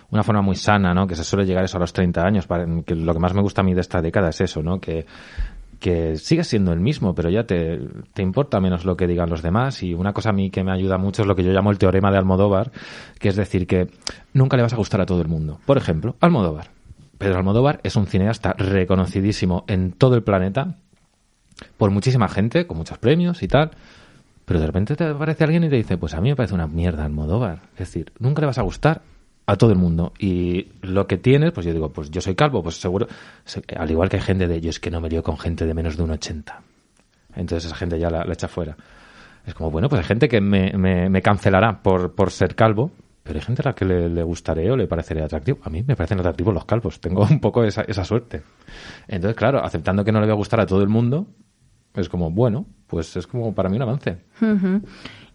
[0.09, 1.05] una forma muy sana, ¿no?
[1.05, 3.41] Que se suele llegar eso a los 30 años, para, que lo que más me
[3.41, 4.79] gusta a mí de esta década es eso, ¿no?
[4.79, 5.05] Que,
[5.83, 7.77] que sigues siendo el mismo, pero ya te,
[8.13, 9.83] te, importa menos lo que digan los demás.
[9.83, 11.77] Y una cosa a mí que me ayuda mucho es lo que yo llamo el
[11.77, 12.71] teorema de Almodóvar,
[13.19, 13.89] que es decir, que
[14.31, 15.59] nunca le vas a gustar a todo el mundo.
[15.65, 16.69] Por ejemplo, Almodóvar.
[17.17, 20.77] Pedro Almodóvar es un cineasta reconocidísimo en todo el planeta
[21.75, 23.71] por muchísima gente, con muchos premios y tal.
[24.45, 26.67] Pero de repente te aparece alguien y te dice, pues a mí me parece una
[26.67, 27.63] mierda Almodóvar.
[27.73, 29.01] Es decir, nunca le vas a gustar
[29.45, 30.13] a todo el mundo.
[30.19, 33.07] Y lo que tienes, pues yo digo, pues yo soy calvo, pues seguro,
[33.75, 35.97] al igual que hay gente de ellos que no me lío con gente de menos
[35.97, 36.61] de un 80.
[37.35, 38.75] Entonces esa gente ya la, echa fuera.
[39.45, 42.91] Es como, bueno, pues hay gente que me, me cancelará por, por ser calvo,
[43.23, 45.59] pero hay gente a la que le, gustaré o le pareceré atractivo.
[45.63, 46.99] A mí me parecen atractivos los calvos.
[46.99, 48.43] Tengo un poco esa, esa suerte.
[49.07, 51.27] Entonces, claro, aceptando que no le va a gustar a todo el mundo,
[51.95, 54.17] es como, bueno, pues es como para mí un avance.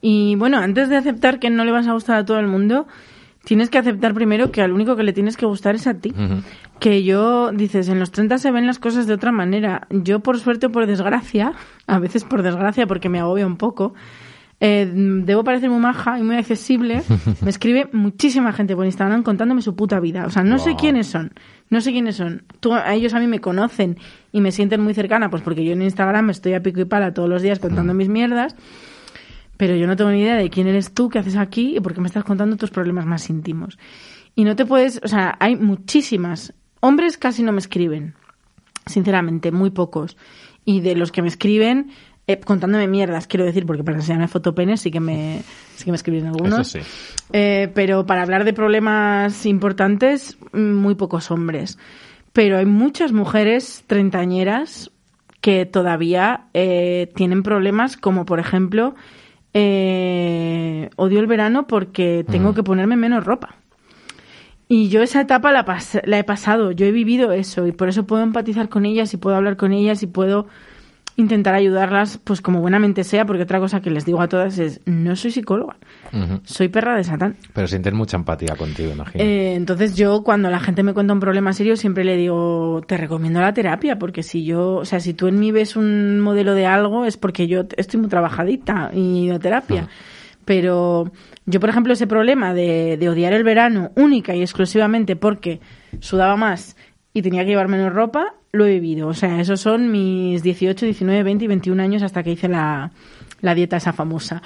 [0.03, 2.87] Y bueno, antes de aceptar que no le vas a gustar a todo el mundo,
[3.49, 6.13] tienes que aceptar primero que al único que le tienes que gustar es a ti.
[6.81, 9.87] Que yo, dices, en los 30 se ven las cosas de otra manera.
[9.89, 11.55] Yo, por suerte o por desgracia,
[11.87, 13.95] a veces por desgracia porque me agobia un poco,
[14.61, 17.03] eh, debo parecer muy maja y muy accesible.
[17.41, 20.27] Me escribe muchísima gente por Instagram contándome su puta vida.
[20.27, 21.33] O sea, no sé quiénes son.
[21.71, 22.43] No sé quiénes son.
[22.61, 23.97] Tú, a ellos a mí me conocen
[24.31, 26.85] y me sienten muy cercana, pues porque yo en Instagram me estoy a pico y
[26.85, 27.97] pala todos los días contando mm.
[27.97, 28.57] mis mierdas.
[29.59, 31.92] Pero yo no tengo ni idea de quién eres tú, qué haces aquí y por
[31.92, 33.79] qué me estás contando tus problemas más íntimos.
[34.35, 36.55] Y no te puedes, o sea, hay muchísimas.
[36.81, 38.14] Hombres casi no me escriben,
[38.87, 40.16] sinceramente, muy pocos.
[40.64, 41.90] Y de los que me escriben,
[42.29, 45.42] eh, contándome mierdas, quiero decir, porque para enseñarme fotopenes sí que me,
[45.75, 46.77] sí que me escriben algunos.
[47.33, 51.79] Eh, pero para hablar de problemas importantes, muy pocos hombres.
[52.33, 54.92] Pero hay muchas mujeres treintañeras
[55.40, 58.94] que todavía eh, tienen problemas, como por ejemplo,
[60.97, 62.55] odio el verano porque tengo mm.
[62.55, 63.57] que ponerme menos ropa.
[64.68, 65.64] Y yo esa etapa la,
[66.05, 69.16] la he pasado, yo he vivido eso y por eso puedo empatizar con ellas y
[69.16, 70.47] puedo hablar con ellas y puedo
[71.16, 74.81] intentar ayudarlas, pues como buenamente sea, porque otra cosa que les digo a todas es,
[74.85, 75.77] no soy psicóloga,
[76.44, 77.37] soy perra de Satán.
[77.53, 79.23] Pero sienten mucha empatía contigo, imagino.
[79.23, 82.97] Eh, entonces yo cuando la gente me cuenta un problema serio siempre le digo, te
[82.97, 86.55] recomiendo la terapia, porque si yo, o sea, si tú en mí ves un modelo
[86.55, 89.88] de algo es porque yo estoy muy trabajadita y de terapia.
[90.44, 91.12] Pero
[91.44, 95.61] yo, por ejemplo, ese problema de, de odiar el verano única y exclusivamente porque
[96.01, 96.77] sudaba más
[97.12, 99.09] y tenía que llevar menos ropa, lo he vivido.
[99.09, 102.92] O sea, esos son mis 18, 19, 20 y 21 años hasta que hice la,
[103.40, 104.42] la dieta esa famosa.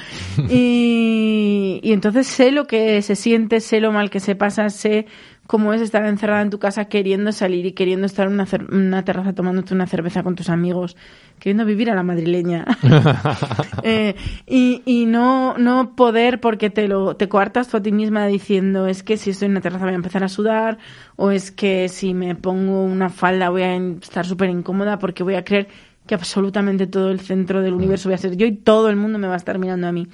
[0.49, 5.07] Y, y, entonces sé lo que se siente, sé lo mal que se pasa, sé
[5.47, 9.05] cómo es estar encerrada en tu casa queriendo salir y queriendo estar en una, una
[9.05, 10.97] terraza tomándote una cerveza con tus amigos,
[11.39, 12.65] queriendo vivir a la madrileña.
[13.85, 14.15] Eh,
[14.47, 18.87] y y no, no poder porque te, lo, te coartas tú a ti misma diciendo
[18.87, 20.79] es que si estoy en una terraza voy a empezar a sudar
[21.17, 25.35] o es que si me pongo una falda voy a estar súper incómoda porque voy
[25.35, 25.69] a creer
[26.07, 29.19] que absolutamente todo el centro del universo voy a ser yo y todo el mundo
[29.19, 30.09] me va a estar mirando a mí.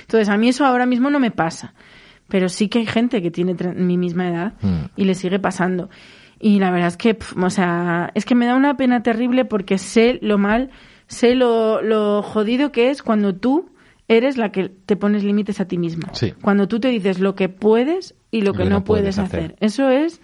[0.00, 1.74] Entonces, a mí eso ahora mismo no me pasa
[2.28, 4.84] pero sí que hay gente que tiene mi misma edad mm.
[4.96, 5.90] y le sigue pasando.
[6.40, 9.78] Y la verdad es que, o sea, es que me da una pena terrible porque
[9.78, 10.70] sé lo mal,
[11.06, 13.70] sé lo, lo jodido que es cuando tú
[14.08, 16.10] eres la que te pones límites a ti misma.
[16.12, 16.34] Sí.
[16.42, 19.56] Cuando tú te dices lo que puedes y lo que no, puedes, hacer.
[19.60, 20.20] Eso es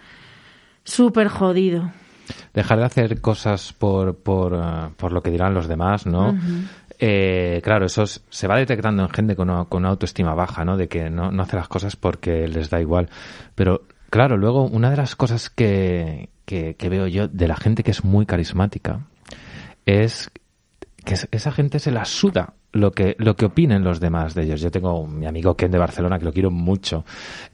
[0.83, 1.91] súper jodido.
[2.53, 6.33] Dejar de hacer cosas por, por, ah, por lo que dirán los demás, ¿no?
[6.99, 10.63] Eh, claro, eso es- se va detectando en gente con una, con una autoestima baja,
[10.65, 10.77] ¿no?
[10.77, 13.09] De que no, no hace las cosas porque les da igual.
[13.55, 17.81] Pero, claro, luego una de las cosas que, que, que veo yo de la gente
[17.83, 18.99] que es muy carismática
[19.85, 20.29] es
[21.03, 24.43] que es- esa gente se la suda lo que, lo que opinen los demás de
[24.43, 24.61] ellos.
[24.61, 27.03] Yo tengo mi amigo Ken de Barcelona, que lo quiero mucho.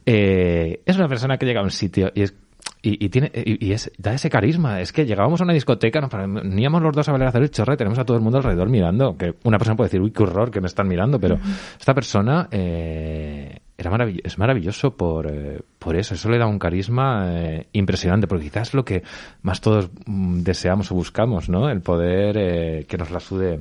[0.06, 2.34] Eh, es una persona que llega a un sitio y es
[2.82, 4.80] y, y tiene y, y es, da ese carisma.
[4.80, 7.50] Es que llegábamos a una discoteca, nos poníamos los dos a bailar a hacer el
[7.50, 9.16] chorre, tenemos a todo el mundo alrededor mirando.
[9.16, 11.38] Que una persona puede decir, uy, qué horror que me están mirando, pero
[11.78, 16.14] esta persona eh, era maravill- es maravilloso por, eh, por eso.
[16.14, 19.02] Eso le da un carisma eh, impresionante, porque quizás es lo que
[19.42, 21.68] más todos mm, deseamos o buscamos, ¿no?
[21.70, 23.60] El poder eh, que nos la sude.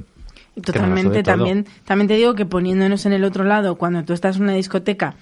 [0.64, 4.44] Totalmente, también, también te digo que poniéndonos en el otro lado, cuando tú estás en
[4.44, 5.14] una discoteca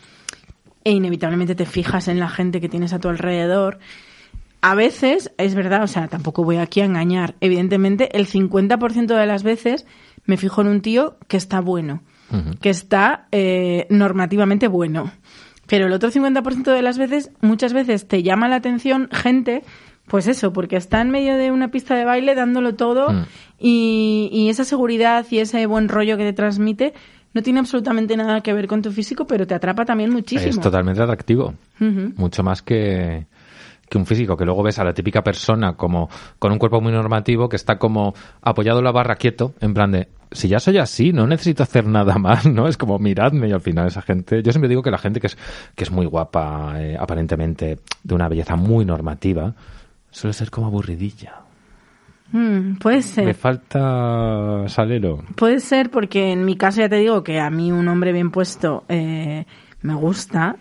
[0.85, 3.79] e inevitablemente te fijas en la gente que tienes a tu alrededor,
[4.61, 9.25] a veces, es verdad, o sea, tampoco voy aquí a engañar, evidentemente el 50% de
[9.25, 9.85] las veces
[10.25, 12.01] me fijo en un tío que está bueno,
[12.61, 15.11] que está eh, normativamente bueno.
[15.67, 19.63] Pero el otro 50% de las veces, muchas veces te llama la atención gente,
[20.07, 23.25] pues eso, porque está en medio de una pista de baile dándolo todo Mm.
[23.59, 26.93] y, y esa seguridad y ese buen rollo que te transmite
[27.35, 30.51] no tiene absolutamente nada que ver con tu físico, pero te atrapa también muchísimo.
[30.51, 31.53] Es totalmente atractivo.
[31.79, 33.27] Mucho más que,
[33.89, 36.93] que un físico, que luego ves a la típica persona como con un cuerpo muy
[36.93, 40.77] normativo que está como apoyado en la barra quieto, en plan de, si ya soy
[40.77, 42.69] así, no necesito hacer nada más, ¿no?
[42.69, 45.27] Es como, miradme y al final esa gente, yo siempre digo que la gente que
[45.27, 45.37] es,
[45.75, 49.53] que es muy guapa, eh, aparentemente, de una belleza muy normativa,
[50.09, 51.44] suele ser como aburridilla.
[52.31, 53.33] Mm, puede ser.
[53.35, 55.23] falta salero.
[55.35, 58.31] Puede ser porque en mi caso ya te digo que a mí un hombre bien
[58.31, 59.45] puesto eh,
[59.81, 60.57] me gusta.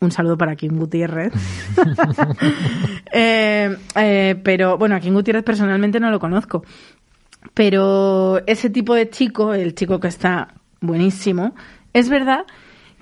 [0.00, 1.32] Un saludo para Kim Gutiérrez.
[3.10, 6.62] Eh, eh, pero bueno, a Kim Gutiérrez personalmente no lo conozco.
[7.54, 11.54] Pero ese tipo de chico, el chico que está buenísimo,
[11.94, 12.44] es verdad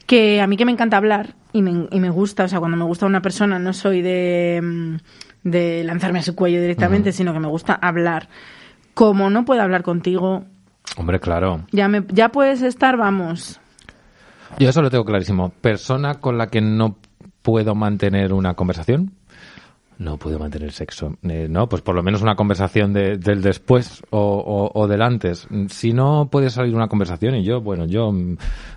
[0.07, 2.77] que a mí que me encanta hablar y me, y me gusta, o sea, cuando
[2.77, 4.97] me gusta una persona no soy de, mm,
[5.47, 8.29] de lanzarme a su cuello directamente, sino que me gusta hablar.
[8.95, 10.45] Como no puedo hablar contigo,
[10.97, 11.63] Hombre, claro.
[11.71, 13.61] ya, me, ya puedes estar, vamos.
[14.59, 15.51] Yo eso lo tengo clarísimo.
[15.61, 16.97] Persona con la que no
[17.43, 19.13] puedo mantener una conversación.
[19.99, 21.17] No puedo mantener sexo.
[21.23, 25.01] Eh, no, pues por lo menos una conversación de- del después o, o- o del
[25.01, 25.49] antes.
[25.69, 28.13] Si no puede salir una conversación y yo, bueno, yo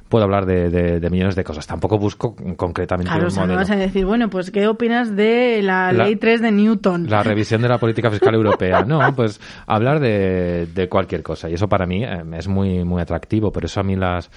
[0.07, 1.67] puedo hablar de, de- de millones de cosas.
[1.67, 3.59] Tampoco busco concretamente Claro, o un sea, modelo.
[3.59, 7.09] vas a decir, bueno, pues ¿qué opinas de la, La- ley 3 de Newton?
[7.09, 8.83] La revisión de la política fiscal europea.
[8.85, 11.49] No, pues hablar de, de cualquier cosa.
[11.49, 13.51] Y eso para mí eh, es muy, muy atractivo.
[13.51, 14.31] Por eso a mí las,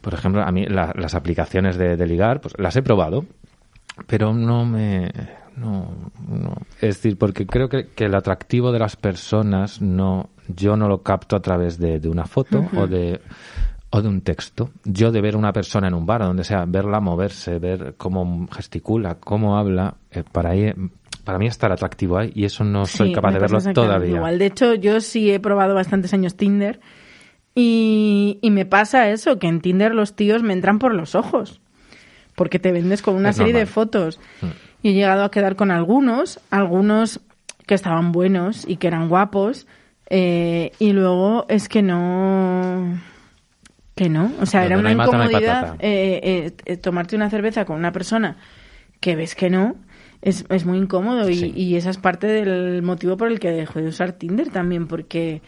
[0.00, 3.24] por ejemplo, a mí la- las aplicaciones de, de ligar, pues las he probado,
[4.08, 5.08] pero no me,
[5.56, 6.54] no, no.
[6.80, 11.02] Es decir, porque creo que, que el atractivo de las personas no, yo no lo
[11.02, 13.20] capto a través de, de una foto o de,
[13.90, 14.70] o de un texto.
[14.84, 18.48] Yo de ver a una persona en un bar donde sea, verla moverse, ver cómo
[18.48, 20.72] gesticula, cómo habla, eh, para ahí,
[21.24, 24.16] para mí está el atractivo ahí y eso no soy Sí, capaz de verlo todavía.
[24.16, 26.80] Igual, de hecho, yo sí he probado bastantes años Tinder
[27.54, 31.60] y, y me pasa eso, que en Tinder los tíos me entran por los ojos.
[32.34, 34.18] Porque te vendes con una Es serie de normal.
[34.40, 34.46] Mm.
[34.84, 37.22] Y he llegado a quedar con algunos, algunos
[37.66, 39.66] que estaban buenos y que eran guapos.
[40.10, 43.00] eh, y luego es que no.
[43.94, 44.30] Que no.
[44.42, 48.36] O sea, Donde era una no incomodidad eh, eh, tomarte una cerveza con una persona
[49.00, 49.76] que ves que no.
[50.20, 53.80] Es, es muy incómodo y, y esa es parte del motivo por el que dejé
[53.80, 55.40] de usar Tinder también, porque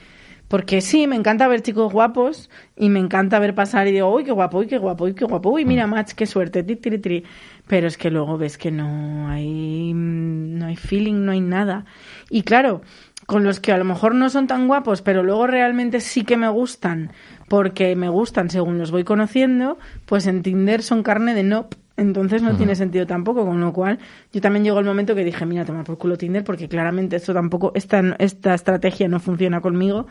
[0.49, 4.25] porque sí, me encanta ver chicos guapos y me encanta ver pasar y digo, uy,
[4.25, 5.69] qué guapo, uy, qué guapo, uy, qué guapo, uy, Mm.
[5.69, 7.25] mira, match, qué suerte, ti, tiri, tiri.
[7.67, 11.85] Pero es que luego ves que no hay, mm, no hay feeling, no hay nada.
[12.31, 12.83] Y claro,
[13.27, 16.37] con los que a lo mejor no son tan guapos, pero luego realmente sí que
[16.37, 17.11] me gustan,
[17.49, 21.67] porque me gustan según los voy conociendo, pues en Tinder son carne de no.
[21.97, 23.99] Entonces no tiene sentido tampoco, con lo cual
[24.31, 27.33] yo también llegó el momento que dije, mira, tomar por culo Tinder, porque claramente esto
[27.33, 30.07] tampoco, esta, esta estrategia no funciona conmigo,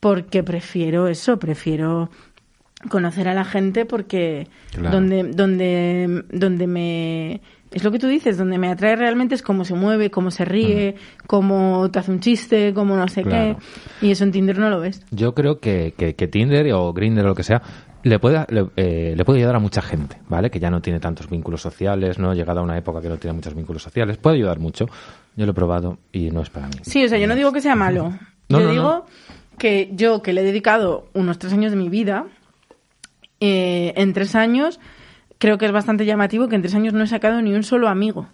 [0.00, 2.10] porque prefiero eso, prefiero
[2.88, 4.96] conocer a la gente porque Claro.
[4.96, 7.40] donde, donde, donde me
[7.72, 10.44] es lo que tú dices, donde me atrae realmente es cómo se mueve, cómo se
[10.44, 10.96] ríe,
[11.28, 13.58] cómo te hace un chiste, cómo no sé Claro.
[14.00, 14.06] qué.
[14.06, 15.04] Y eso en Tinder no lo ves.
[15.12, 17.62] Yo creo que, que, que Tinder o Grindr o lo que sea
[18.02, 20.50] le puede, le, eh, le puede ayudar a mucha gente, ¿vale?
[20.50, 22.32] Que ya no tiene tantos vínculos sociales, ¿no?
[22.34, 24.16] Llegada a una época que no tiene muchos vínculos sociales.
[24.16, 24.86] Puede ayudar mucho.
[25.36, 26.74] Yo lo he probado y no es para mí.
[26.82, 28.14] Sí, o sea, yo no digo que sea malo.
[28.48, 29.04] No, yo no, digo no.
[29.60, 32.24] Que yo, que le he dedicado unos tres años de mi vida,
[33.40, 34.80] eh, en tres años,
[35.36, 37.88] creo que es bastante llamativo que en tres años no he sacado ni un solo
[37.88, 38.26] amigo.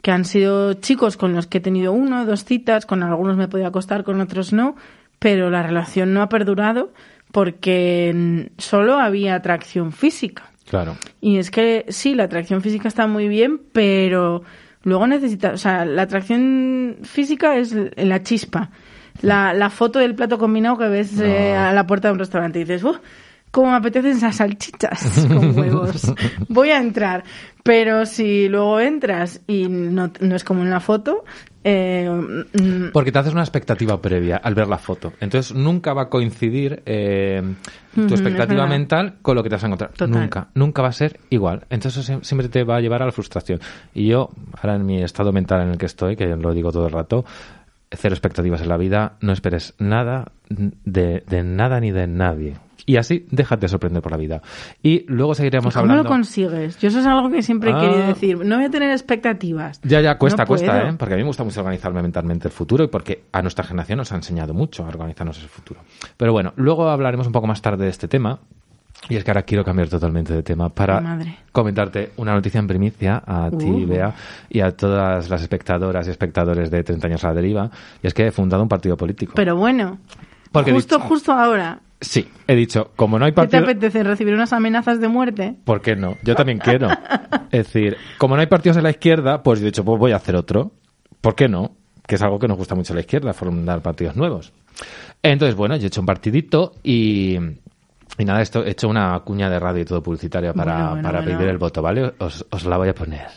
[0.00, 3.48] Que han sido chicos con los que he tenido uno, dos citas, con algunos me
[3.48, 4.76] podía acostar, con otros no,
[5.18, 6.90] pero la relación no ha perdurado
[7.30, 10.50] porque solo había atracción física.
[10.70, 10.96] Claro.
[11.20, 14.42] Y es que sí, la atracción física está muy bien, pero
[14.84, 18.70] luego necesita, o sea, la atracción física es la chispa.
[19.20, 22.58] La, la foto del plato combinado que ves eh, a la puerta de un restaurante
[22.58, 22.96] y dices, ¡uh!
[23.50, 26.14] ¿Cómo me apetecen esas salchichas con huevos?
[26.48, 27.22] Voy a entrar.
[27.62, 31.22] Pero si luego entras y no, no es como en la foto,
[31.62, 35.12] eh, mm, Porque te haces una expectativa previa al ver la foto.
[35.20, 37.42] Entonces nunca va a coincidir eh,
[37.94, 39.90] tu es expectativa mental con lo que te vas a encontrar.
[39.92, 40.10] Total.
[40.10, 40.48] Nunca.
[40.54, 41.66] Nunca va a ser igual.
[41.68, 43.60] Entonces eso sie- siempre te va a llevar a la frustración.
[43.94, 44.30] Y yo,
[44.62, 47.24] ahora en mi estado mental en el que estoy, que lo digo todo el rato,
[47.96, 52.56] cero expectativas en la vida, no esperes nada de, de nada ni de nadie.
[52.84, 54.42] Y así déjate sorprender por la vida.
[54.82, 56.02] Y luego seguiremos ¿Cómo hablando.
[56.02, 56.78] lo consigues?
[56.80, 57.80] Yo eso es algo que siempre he Ah.
[57.80, 58.44] querido decir.
[58.44, 59.80] No voy a tener expectativas.
[59.84, 60.88] Ya, ya, cuesta, No cuesta.
[60.88, 60.94] ¿eh?
[60.98, 63.98] Porque a mí me gusta mucho organizarme mentalmente el futuro y porque a nuestra generación
[63.98, 65.80] nos ha enseñado mucho a organizarnos el futuro.
[66.16, 68.40] Pero bueno, luego hablaremos un poco más tarde de este tema.
[69.08, 71.36] Y es que ahora quiero cambiar totalmente de tema para Madre.
[71.50, 73.86] comentarte una noticia en primicia a ti, Uh.
[73.86, 74.14] Bea,
[74.48, 77.70] y a todas las espectadoras y espectadores de 30 años a la deriva.
[78.02, 79.32] Y es que he fundado un partido político.
[79.34, 79.98] Pero bueno,
[80.52, 83.62] Porque justo, dicho- justo ahora, Sí, he dicho, como no hay ¿qué te partido...
[83.62, 84.02] apetece?
[84.02, 85.54] ¿Recibir unas amenazas de muerte?
[85.64, 86.16] ¿Por qué no?
[86.24, 86.88] Yo también quiero.
[87.52, 90.10] Es decir, como no hay partidos en la izquierda, pues yo he dicho, pues voy
[90.12, 90.72] a hacer otro.
[91.20, 91.76] ¿Por qué no?
[92.06, 94.52] Que es algo que nos gusta mucho a la izquierda, fundar partidos nuevos.
[95.22, 97.36] Entonces, bueno, yo he hecho un partidito y,
[98.18, 101.02] y nada, esto he hecho una cuña de radio y todo publicitaria para, Bueno, bueno,
[101.08, 101.38] para bueno.
[101.38, 102.14] pedir el voto, ¿vale?
[102.18, 103.28] Os, os la voy a poner.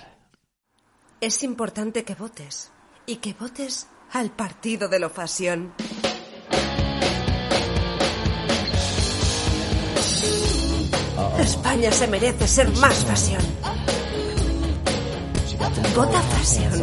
[1.22, 2.72] Es importante que votes.
[3.06, 5.74] Y que votes al partido de la fashion.
[11.40, 13.42] España se merece ser más fashion.
[15.96, 16.82] Vota fashion.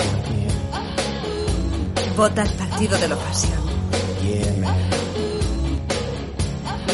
[2.17, 4.82] Vota al partido de la fashion.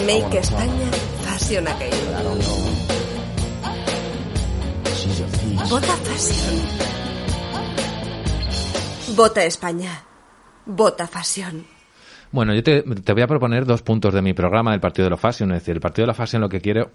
[0.06, 0.90] Make España
[1.24, 1.90] fashion again.
[5.68, 6.54] Vota fashion.
[9.16, 10.04] Vota España.
[10.66, 11.64] Vota fashion.
[12.30, 15.10] Bueno, yo te, te voy a proponer dos puntos de mi programa del Partido de
[15.10, 15.50] la Fashion.
[15.52, 16.90] Es decir, el Partido de la Fashion lo que quiero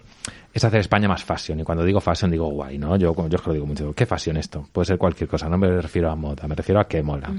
[0.53, 1.59] es hacer España más fashion.
[1.59, 2.95] Y cuando digo fashion digo guay, ¿no?
[2.97, 3.93] Yo, yo es que lo digo mucho.
[3.93, 4.67] ¿Qué fashion esto?
[4.71, 5.49] Puede ser cualquier cosa.
[5.49, 7.31] No me refiero a moda, me refiero a que mola.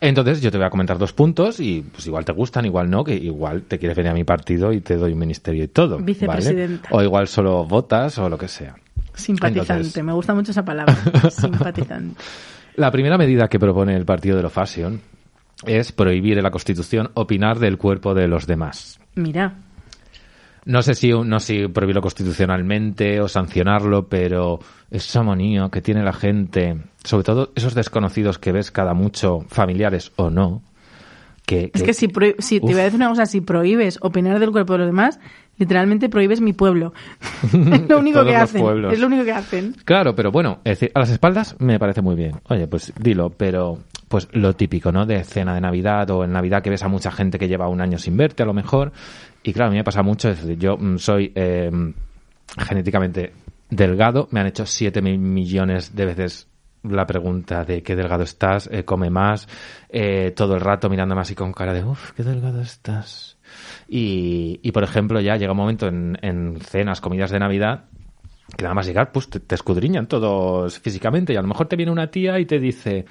[0.00, 3.02] Entonces yo te voy a comentar dos puntos y pues igual te gustan, igual no,
[3.02, 5.94] que igual te quieres venir a mi partido y te doy un ministerio y todo.
[5.96, 6.04] ¿vale?
[6.06, 6.88] Vicepresidenta.
[6.92, 8.74] O igual solo votas o lo que sea.
[9.14, 10.94] Simpatizante, Entonces- me gusta mucho esa palabra.
[11.30, 12.20] Simpatizante.
[12.76, 15.00] La primera medida que propone el Partido de la Fashion
[15.64, 19.00] es prohibir en la Constitución opinar del cuerpo de los demás.
[19.14, 19.54] Mira,
[20.66, 24.58] No sé si no si prohibirlo constitucionalmente o sancionarlo, pero
[24.90, 30.12] esa manía que tiene la gente, sobre todo esos desconocidos que ves cada mucho, familiares
[30.16, 30.62] o no,
[31.46, 34.40] que, es que si, prohí- si te voy a decir una cosa, si prohíbes opinar
[34.40, 35.20] del cuerpo de los demás,
[35.58, 36.92] literalmente prohíbes mi pueblo.
[37.44, 38.60] es lo único que hacen.
[38.60, 38.92] pueblos.
[38.92, 39.76] Es lo único que hacen.
[39.84, 42.40] Claro, pero bueno, es decir, a las espaldas me parece muy bien.
[42.48, 45.06] Oye, pues dilo, pero pues lo típico, ¿no?
[45.06, 47.80] De cena de Navidad o en Navidad que ves a mucha gente que lleva un
[47.80, 48.92] año sin verte a lo mejor.
[49.42, 51.70] Y claro, a mí me pasa mucho, es decir, yo mm, soy eh,
[52.58, 53.32] genéticamente
[53.68, 56.48] delgado, me han hecho 7 mil millones de veces
[56.82, 59.48] la pregunta de qué delgado estás, eh, come más,
[59.88, 63.38] eh, todo el rato mirándome así con cara de, uff, qué delgado estás.
[63.88, 67.84] Y, por ejemplo, ya llega un momento en, en cenas, comidas de Navidad,
[68.56, 71.92] que nada más llegar, pues te escudriñan todos físicamente y a lo mejor te viene
[71.92, 73.06] una tía y te dice,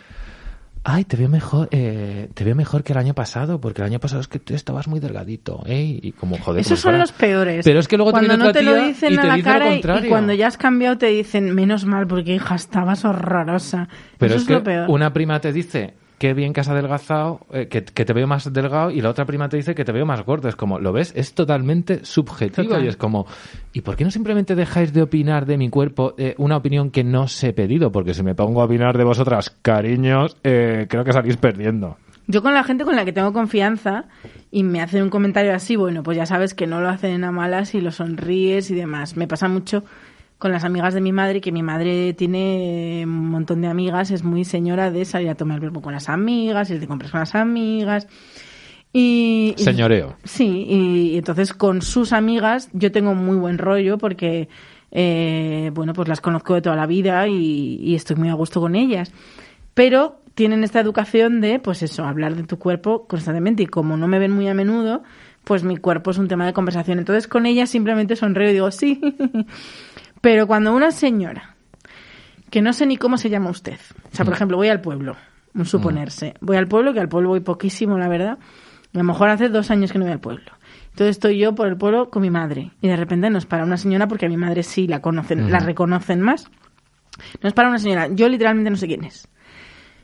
[0.88, 4.00] ay, te veo mejor, eh, te veo mejor que el año pasado, porque el año
[4.00, 6.00] pasado es que tú estabas muy delgadito, ¿eh?
[6.02, 6.62] Y como joder.
[6.62, 7.66] Esos son los peores.
[7.66, 9.38] Pero es que luego te cuando viene no te lo dicen y a te la
[9.38, 13.90] lo cara y- cuando ya has cambiado te dicen menos mal porque hija estabas horrorosa.
[14.20, 14.90] Pero Eso es, es, que lo peor.
[14.90, 18.52] una prima te dice qué bien que has adelgazado, eh, que, que te veo más
[18.52, 20.48] delgado, y la otra prima te dice que te veo más gordo.
[20.50, 21.14] Es como, ¿lo ves?
[21.16, 22.86] Es totalmente subjetivo Total.
[22.86, 23.26] y es como,
[23.74, 27.04] ¿y por qué no simplemente dejáis de opinar de mi cuerpo eh, una opinión que
[27.04, 27.92] no os he pedido?
[27.92, 31.98] Porque si me pongo a opinar de vosotras, cariños, eh, creo que salís perdiendo.
[32.28, 34.06] Yo con la gente con la que tengo confianza
[34.50, 37.32] y me hacen un comentario así, bueno, pues ya sabes que no lo hacen a
[37.32, 39.16] malas y lo sonríes y demás.
[39.16, 39.84] Me pasa mucho
[40.46, 44.24] con las amigas de mi madre, que mi madre tiene un montón de amigas, es
[44.24, 47.34] muy señora de salir a tomar verbo con las amigas, ir de compras con las
[47.34, 48.08] amigas.
[48.94, 50.18] Y, y- Señoreo.
[50.24, 54.48] Sí, y, y entonces con sus amigas yo tengo muy buen rollo porque,
[54.92, 58.62] eh, bueno, pues las conozco de toda la vida y, y estoy muy a gusto
[58.62, 59.12] con ellas.
[59.74, 64.08] Pero tienen esta educación de, pues eso, hablar de tu cuerpo constantemente y como no
[64.08, 65.02] me ven muy a menudo,
[65.44, 67.00] pues mi cuerpo es un tema de conversación.
[67.00, 69.02] Entonces con ella simplemente sonrío y digo, sí.
[70.26, 71.56] Pero cuando una señora,
[72.50, 73.78] que no sé ni cómo se llama usted,
[74.12, 75.16] o sea, por ejemplo, voy al pueblo,
[75.54, 79.30] un suponerse, voy al pueblo, que al pueblo voy poquísimo, la verdad, a lo mejor
[79.30, 80.52] hace dos años que no voy al pueblo.
[80.90, 83.78] Entonces estoy yo por el pueblo con mi madre y de repente nos para una
[83.78, 86.50] señora porque a mi madre sí la conocen, la reconocen más.
[87.44, 89.28] Nos para una señora, yo literalmente no sé quién es.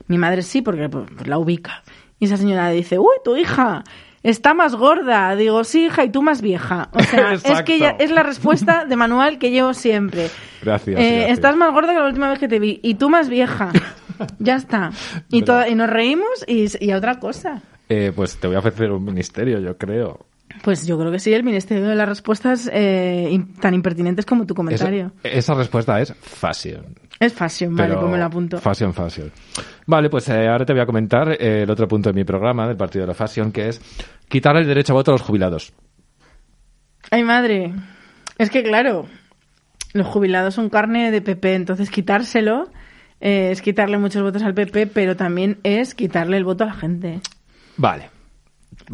[0.06, 1.82] Mi madre sí porque pues, la ubica.
[2.20, 3.82] Y esa señora dice, uy, tu hija
[4.22, 5.34] está más gorda.
[5.36, 6.88] Digo, sí, hija, y tú más vieja.
[6.92, 10.28] O sea, es que ya es la respuesta de manual que llevo siempre.
[10.62, 11.30] Gracias, Eh, gracias.
[11.30, 12.80] Estás más gorda que la última vez que te vi.
[12.82, 13.70] Y tú más vieja.
[14.38, 14.90] ya está.
[15.30, 15.38] Y,
[15.70, 17.62] y nos reímos y, y a otra cosa.
[17.88, 20.26] Eh, pues te voy a ofrecer un ministerio, yo creo.
[20.62, 24.52] Pues yo creo que sí, el Ministerio de las Respuestas eh, tan impertinentes como tu
[24.52, 25.12] Esa, comentario.
[25.24, 26.84] esa respuesta es fashion.
[27.26, 28.58] Es fashion, vale, pues me lo apunto.
[28.58, 29.30] Fashion, fashion.
[29.86, 32.66] Vale, pues eh, ahora te voy a comentar eh, el otro punto de mi programa
[32.66, 33.80] del Partido de la Fashion, que es
[34.28, 35.72] quitar el derecho a voto a los jubilados.
[37.12, 37.74] Ay, madre.
[38.38, 39.06] Es que, claro,
[39.92, 42.70] los jubilados son carne de PP, entonces quitárselo
[43.20, 46.74] eh, es quitarle muchos votos al PP, pero también es quitarle el voto a la
[46.74, 47.20] gente.
[47.76, 48.10] Vale.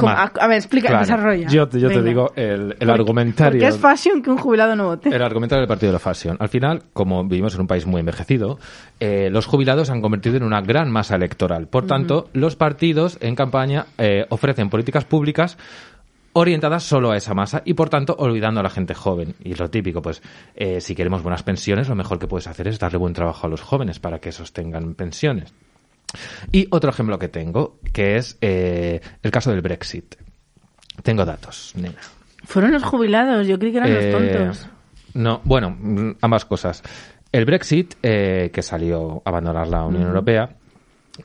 [0.01, 1.05] A, a ver, explica, Claro.
[1.05, 1.47] desarrolla.
[1.47, 3.59] Yo, te- digo el, el ¿Por- argumentario.
[3.59, 5.09] ¿Por qué es fashion que un jubilado no vote?
[5.13, 6.37] El argumentario del Partido de la Fashion.
[6.39, 8.59] Al final, como vivimos en un país muy envejecido,
[8.99, 11.67] eh, los jubilados se han convertido en una gran masa electoral.
[11.67, 15.57] Por tanto, los partidos en campaña eh, ofrecen políticas públicas
[16.33, 19.33] orientadas solo a esa masa y por tanto olvidando a la gente joven.
[19.43, 20.21] Y lo típico, pues
[20.55, 23.49] eh, si queremos buenas pensiones, lo mejor que puedes hacer es darle buen trabajo a
[23.49, 25.53] los jóvenes para que esos tengan pensiones.
[26.51, 30.15] Y otro ejemplo que tengo, que es eh, el caso del Brexit.
[31.03, 31.99] Tengo datos, nena.
[32.45, 34.69] Fueron los jubilados, yo creí que eran Eh, los tontos.
[35.13, 36.83] No, bueno, ambas cosas.
[37.31, 40.55] El Brexit, eh, que salió a abandonar la Unión Europea,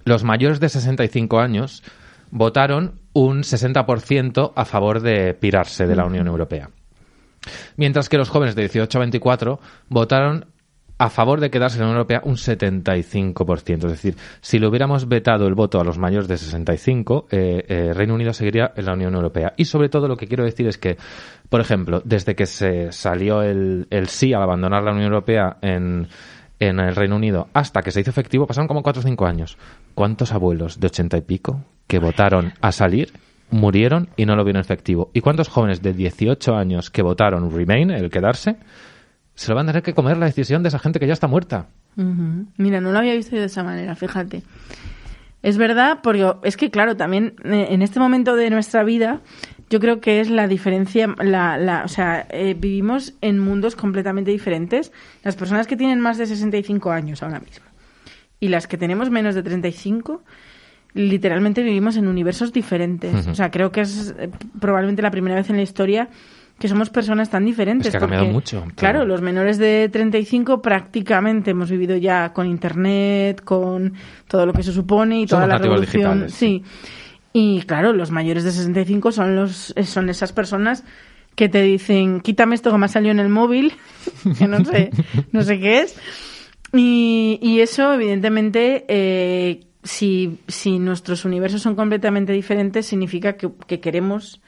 [0.05, 1.83] los mayores de 65 años
[2.31, 6.71] votaron un 60% a favor de pirarse de la Unión Europea.
[7.77, 10.47] Mientras que los jóvenes de 18 a 24 votaron
[10.97, 13.77] a favor de quedarse en la Unión Europea un 75%.
[13.87, 17.93] Es decir, si le hubiéramos vetado el voto a los mayores de 65, eh, eh,
[17.93, 19.55] Reino Unido seguiría en la Unión Europea.
[19.57, 20.97] Y sobre todo lo que quiero decir es que,
[21.49, 26.07] por ejemplo, desde que se salió el, el sí al abandonar la Unión Europea en,
[26.61, 29.59] en el Reino Unido hasta que se hizo efectivo, pasaron como 4 o 5 años.
[29.95, 33.13] ¿Cuántos abuelos de 80 y pico que votaron a salir
[33.51, 35.11] murieron y no lo vieron efectivo?
[35.13, 38.57] ¿Y cuántos jóvenes de 18 años que votaron Remain, el quedarse,
[39.35, 41.27] se lo van a tener que comer la decisión de esa gente que ya está
[41.27, 41.69] muerta?
[41.97, 42.47] Ujú.
[42.57, 44.43] Mira, no lo había visto yo de esa manera, fíjate.
[45.43, 49.21] Es verdad, porque es que, claro, también eh, en este momento de nuestra vida,
[49.69, 54.31] yo creo que es la diferencia, la, la, o sea, eh, vivimos en mundos completamente
[54.31, 54.91] diferentes.
[55.23, 57.67] Las personas que tienen más de 65 años ahora mismo
[58.41, 60.23] y las que tenemos menos de 35,
[60.93, 63.15] literalmente vivimos en universos diferentes.
[63.15, 63.31] Ujú.
[63.31, 64.31] O sea, creo que es eh,
[64.61, 66.09] probablemente la primera vez en la historia
[66.59, 67.89] que somos personas tan diferentes.
[67.89, 72.33] Es que ha cambiado mucho, pero- Claro, los menores de 35 prácticamente hemos vivido ya
[72.33, 73.95] con internet, con
[74.29, 76.31] todo lo que se supone y toda la revolución.
[76.31, 76.63] sí.
[77.37, 80.85] Y claro, los mayores de 65 son los son esas personas
[81.35, 83.73] que te dicen, "Quítame esto que me ha salido en el móvil",
[84.39, 84.91] que no sé,
[85.33, 85.97] no sé qué es.
[86.73, 93.81] Y, y eso, evidentemente, eh, si, si nuestros universos son completamente diferentes, significa que, que
[93.81, 94.41] queremos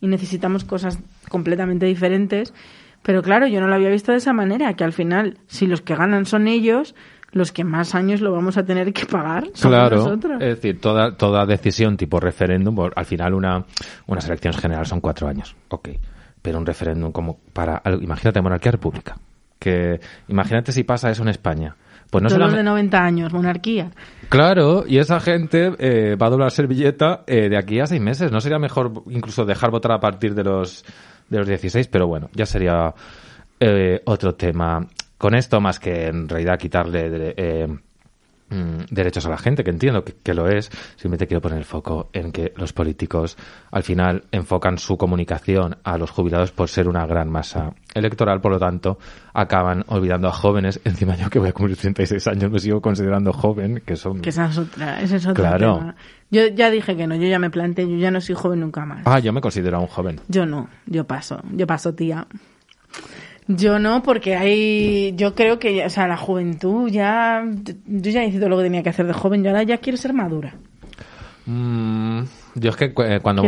[0.00, 2.52] y necesitamos cosas completamente diferentes.
[3.02, 5.82] Pero claro, yo no lo había visto de esa manera, que al final, si los
[5.82, 6.94] que ganan son ellos,
[7.32, 10.40] los que más años lo vamos a tener que pagar somos Claro, nosotros.
[10.40, 13.64] es decir, toda, toda decisión tipo referéndum, por- al final una,
[14.06, 15.88] unas elecciones generales son cuatro años, ok,
[16.40, 19.16] pero un referéndum como para, algo- imagínate monarquía república,
[19.58, 21.74] que imagínate si pasa eso en España,
[22.20, 22.58] pues no solamente...
[22.58, 23.90] de 90 años, monarquía.
[24.28, 28.30] Claro, y esa gente eh, va a doblar servilleta eh, de aquí a seis meses.
[28.30, 30.84] ¿No sería mejor incluso dejar votar a partir de los,
[31.28, 31.88] de los 16?
[31.88, 32.94] Pero bueno, ya sería
[33.60, 34.86] eh, otro tema.
[35.18, 37.78] Con esto, más que en realidad quitarle de-
[38.50, 41.58] eh, mm, derechos a la gente, que entiendo que, que lo es, simplemente quiero poner
[41.58, 43.36] el foco en que los políticos
[43.70, 48.52] al final enfocan su comunicación a los jubilados por ser una gran masa electoral, por
[48.52, 48.98] lo tanto,
[49.32, 50.80] acaban olvidando a jóvenes.
[50.84, 54.20] Encima yo que voy a cumplir 36 años me sigo considerando joven, que son...
[54.20, 55.78] Que esa es otra, ese es otro Claro.
[55.78, 55.96] tema.
[56.30, 58.84] Yo ya dije que no, yo ya me planteé, yo ya no soy joven nunca
[58.84, 59.02] más.
[59.04, 60.20] Ah, yo me considero un joven.
[60.28, 62.26] Yo no, yo paso, yo paso, tía.
[63.46, 67.44] Yo no, porque hay, yo creo que, ya- o sea, la juventud ya,
[67.86, 69.98] yo ya hice todo lo que tenía que hacer de joven, yo ahora ya quiero
[69.98, 70.54] ser madura.
[71.46, 72.20] Mm,
[72.54, 73.42] yo es que eh, cuando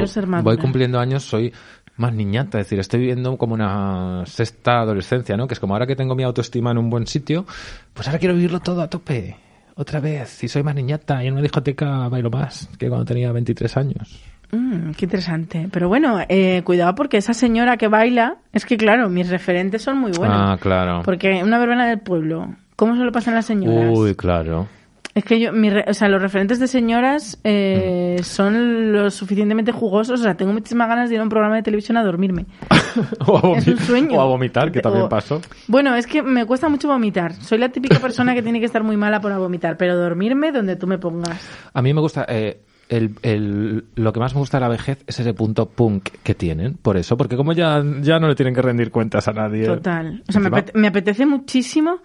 [0.45, 1.53] voy cumpliendo años soy
[1.97, 5.47] más niñata, es decir, estoy viviendo como una sexta adolescencia, ¿no?
[5.49, 7.47] Que es como ahora que tengo mi autoestima en un buen sitio,
[7.95, 9.37] pues ahora quiero vivirlo todo a tope,
[9.77, 13.33] otra vez, y soy más niñata, y en una discoteca bailo más que cuando tenía
[13.33, 14.21] 23 años.
[14.53, 15.69] Mm, qué interesante.
[15.73, 19.99] Pero bueno, eh, cuidado porque esa señora que baila, es que claro, mis referentes son
[19.99, 20.37] muy buenos.
[20.39, 21.03] Ah, claro.
[21.05, 23.91] Porque una verbena del pueblo, ¿cómo se lo pasan las señoras?
[23.97, 24.69] Uy, claro.
[25.15, 27.41] Es que yo, mi re- o sea, los referentes de señoras Mm.
[27.45, 30.21] eh, son lo suficientemente jugosos.
[30.21, 32.45] O sea, tengo muchísimas ganas de ir a un programa de televisión a dormirme.
[33.27, 34.19] o, a vomi- Es un sueño.
[34.19, 35.41] o a vomitar, que también O- pasó.
[35.69, 37.33] Bueno, es que me cuesta mucho vomitar.
[37.33, 40.77] Soy la típica persona que tiene que estar muy mala para vomitar, pero dormirme donde
[40.77, 41.41] tú me pongas.
[41.73, 42.27] A mí me gusta.
[42.29, 46.09] eh, el, el- lo que más me gusta de la vejez es ese punto punk
[46.23, 46.75] que tienen.
[46.75, 49.67] Por eso, porque como ya, ya no le tienen que rendir cuentas a nadie.
[49.67, 50.23] Total.
[50.29, 51.99] O sea, me, Encima- apete- me apetece muchísimo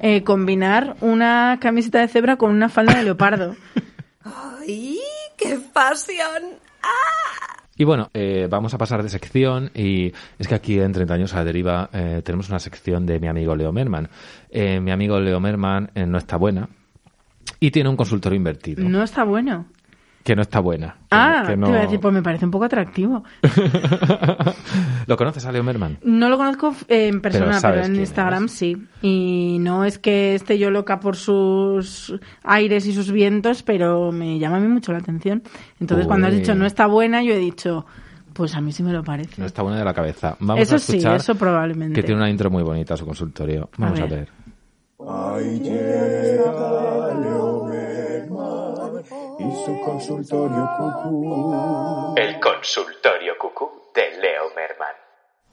[0.00, 3.56] eh, combinar una camiseta de cebra con una falda de leopardo.
[4.24, 4.98] ¡Ay,
[5.36, 6.42] qué pasión!
[7.76, 11.32] Y bueno, eh, vamos a pasar de sección y es que aquí en 30 años
[11.34, 14.08] a la deriva eh, tenemos una sección de mi amigo Leo Merman.
[14.50, 16.68] Eh, mi amigo Leo Merman eh, no está buena
[17.60, 18.88] y tiene un consultorio invertido.
[18.88, 19.66] No está bueno.
[20.24, 20.88] Que no está buena.
[20.92, 23.24] que- Ah, que no- te iba a decir, pues me parece un poco atractivo.
[25.06, 25.98] ¿Lo conoces a Leo Merman?
[26.02, 28.52] No lo conozco en persona, pero, en Instagram es.
[28.52, 28.76] sí.
[29.00, 32.14] Y no es que esté yo loca por sus
[32.44, 35.42] aires y sus vientos, pero me llama a mí mucho la atención.
[35.80, 37.86] Entonces, cuando has dicho no está buena, yo he dicho,
[38.34, 39.40] pues a mí sí me lo parece.
[39.40, 40.36] No está buena de la cabeza.
[40.40, 41.94] Vamos Eso a sí, escuchar eso probablemente.
[41.94, 43.70] que tiene una intro muy bonita su consultorio.
[43.78, 44.10] Vamos a ver.
[44.10, 44.28] ver.
[49.64, 52.14] Su consultorio cucú.
[52.16, 54.94] El consultorio cucú de Leo Merman.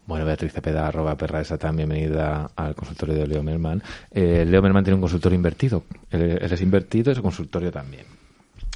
[0.05, 3.81] Bueno, Beatriz Cepeda, arroba perra esa tan bienvenida al consultorio de Leo Merman.
[4.11, 5.83] Eh, Leo Merman tiene un consultorio invertido.
[6.11, 8.05] Él, él es invertido y su consultorio también.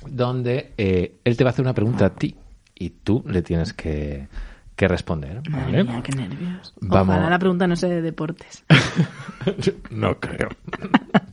[0.08, 2.36] Donde eh, él te va a hacer una pregunta a ti
[2.74, 4.28] y tú le tienes que,
[4.76, 5.42] que responder.
[5.50, 6.74] Madre mía, qué nervios.
[6.82, 7.16] Vamos.
[7.16, 8.64] Ojalá la pregunta no sea de deportes.
[9.92, 10.50] no creo.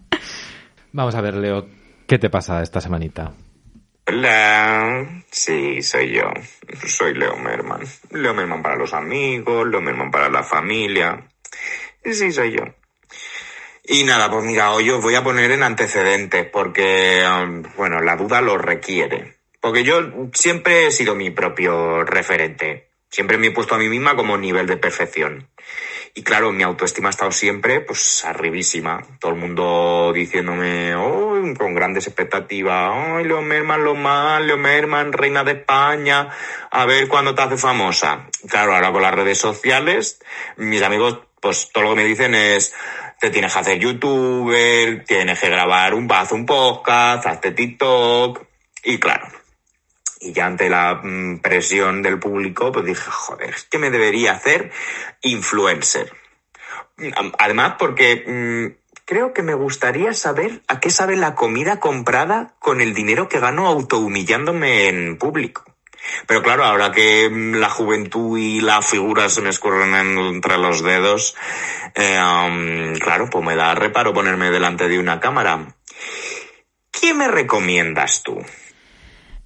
[0.92, 1.68] Vamos a ver, Leo,
[2.06, 3.32] ¿qué te pasa esta semanita?
[4.08, 6.32] Hola, sí, soy yo.
[6.86, 7.80] Soy Leo Merman.
[8.12, 11.26] Leo Merman para los amigos, Leo Merman para la familia.
[12.04, 12.62] Sí, soy yo.
[13.82, 18.14] Y nada, pues mira, hoy os voy a poner en antecedentes porque, um, bueno, la
[18.14, 19.38] duda lo requiere.
[19.60, 22.90] Porque yo siempre he sido mi propio referente.
[23.10, 25.48] Siempre me he puesto a mí misma como nivel de perfección.
[26.18, 29.02] Y claro, mi autoestima ha estado siempre, pues, arribísima.
[29.20, 35.12] Todo el mundo diciéndome, oh, con grandes expectativas, ay, Leo Merman, lo más, Leo Merman,
[35.12, 36.30] reina de España,
[36.70, 38.28] a ver cuándo te hace famosa.
[38.48, 40.18] Claro, ahora con las redes sociales,
[40.56, 42.74] mis amigos, pues, todo lo que me dicen es,
[43.20, 48.42] te tienes que hacer youtuber, tienes que grabar un haz un podcast, hazte TikTok.
[48.84, 49.26] Y claro,
[50.20, 54.32] y ya ante la mm, presión del público, pues dije, joder, es que me debería
[54.32, 54.70] hacer
[55.22, 56.12] influencer.
[56.96, 62.54] Mm, Además, porque mm, creo que me gustaría saber a qué sabe la comida comprada
[62.58, 65.64] con el dinero que gano autohumillándome en público.
[66.26, 71.34] Pero claro, ahora que la juventud y la figura se me escurren entre los dedos,
[71.94, 75.74] eh, um, claro, pues me da reparo ponerme delante de una cámara.
[76.92, 78.40] ¿Qué me recomiendas tú?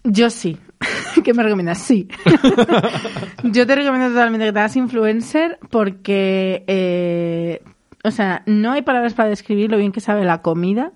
[0.05, 0.59] Yo sí.
[1.25, 1.79] ¿Qué me recomiendas?
[1.79, 2.09] Sí.
[3.43, 7.63] Yo te recomiendo totalmente que te hagas influencer porque, eh,
[8.05, 10.93] o sea, no hay palabras para describir lo bien que sabe la comida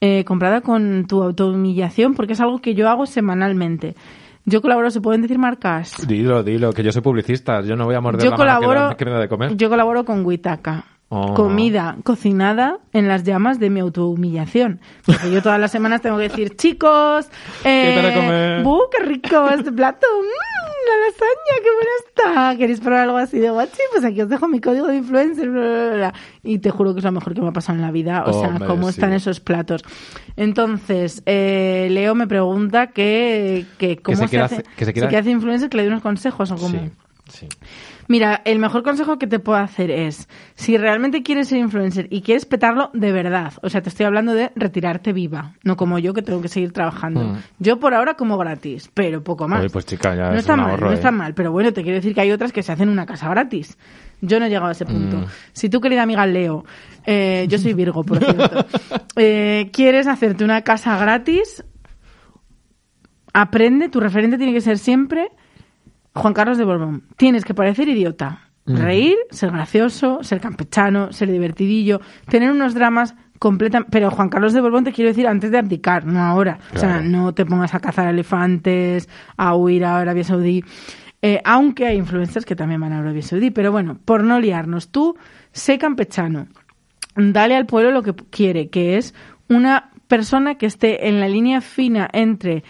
[0.00, 3.94] eh, comprada con tu autohumillación porque es algo que yo hago semanalmente.
[4.44, 6.06] Yo colaboro, ¿se pueden decir marcas?
[6.06, 7.62] Dilo, dilo, que yo soy publicista.
[7.62, 9.56] Yo no voy a morder Yo la que colaboro, que me da de comer.
[9.56, 10.84] yo colaboro con Huitaca.
[11.16, 11.32] Oh.
[11.34, 14.80] Comida cocinada en las llamas de mi autohumillación.
[15.06, 17.26] Porque yo todas las semanas tengo que decir, chicos,
[17.64, 18.62] eh, ¿Qué para comer?
[18.64, 20.06] ¡bu, qué rico este plato!
[20.12, 21.90] ¡Mmm, la lasaña, qué buena
[22.50, 22.58] está!
[22.58, 23.78] ¿Queréis probar algo así de guachi?
[23.92, 25.48] Pues aquí os dejo mi código de influencer.
[25.50, 26.14] bla, bla, bla, bla".
[26.42, 28.24] Y te juro que es lo mejor que me ha pasado en la vida.
[28.26, 28.90] O sea, Hombre, cómo sí.
[28.94, 29.82] están esos platos.
[30.36, 34.90] Entonces, eh, Leo me pregunta que, que cómo se se, quiere hace, hacer- que se
[35.06, 36.78] hacer influencer, que le dé unos consejos o cómo.
[36.78, 36.90] Sí,
[37.28, 37.48] sí.
[38.08, 42.22] Mira, el mejor consejo que te puedo hacer es, si realmente quieres ser influencer y
[42.22, 46.12] quieres petarlo de verdad, o sea, te estoy hablando de retirarte viva, no como yo
[46.12, 47.20] que tengo que seguir trabajando.
[47.20, 47.36] Mm.
[47.58, 49.60] Yo por ahora como gratis, pero poco más.
[49.60, 50.96] Oye, pues chica, ya no es está mal, ahorro, no ¿eh?
[50.96, 53.28] está mal, pero bueno, te quiero decir que hay otras que se hacen una casa
[53.28, 53.78] gratis.
[54.20, 55.18] Yo no he llegado a ese punto.
[55.18, 55.26] Mm.
[55.52, 56.64] Si tú, querida amiga Leo,
[57.04, 58.66] eh, yo soy Virgo, por cierto,
[59.16, 61.64] eh, quieres hacerte una casa gratis,
[63.32, 65.30] aprende, tu referente tiene que ser siempre
[66.14, 67.04] Juan Carlos de Borbón.
[67.16, 68.40] Tienes que parecer idiota.
[68.66, 72.00] Reír, ser gracioso, ser campechano, ser divertidillo,
[72.30, 76.06] tener unos dramas completan pero Juan Carlos de Borbón te quiero decir antes de abdicar,
[76.06, 76.58] no ahora.
[76.74, 79.06] O sea, no te pongas a cazar elefantes,
[79.36, 80.64] a huir a Arabia Saudí.
[81.20, 84.88] Eh, aunque hay influencers que también van a Arabia Saudí, pero bueno, por no liarnos,
[84.88, 85.16] tú
[85.52, 86.46] sé campechano,
[87.16, 89.14] dale al pueblo lo que quiere, que es
[89.48, 92.62] una persona que esté en la línea fina entre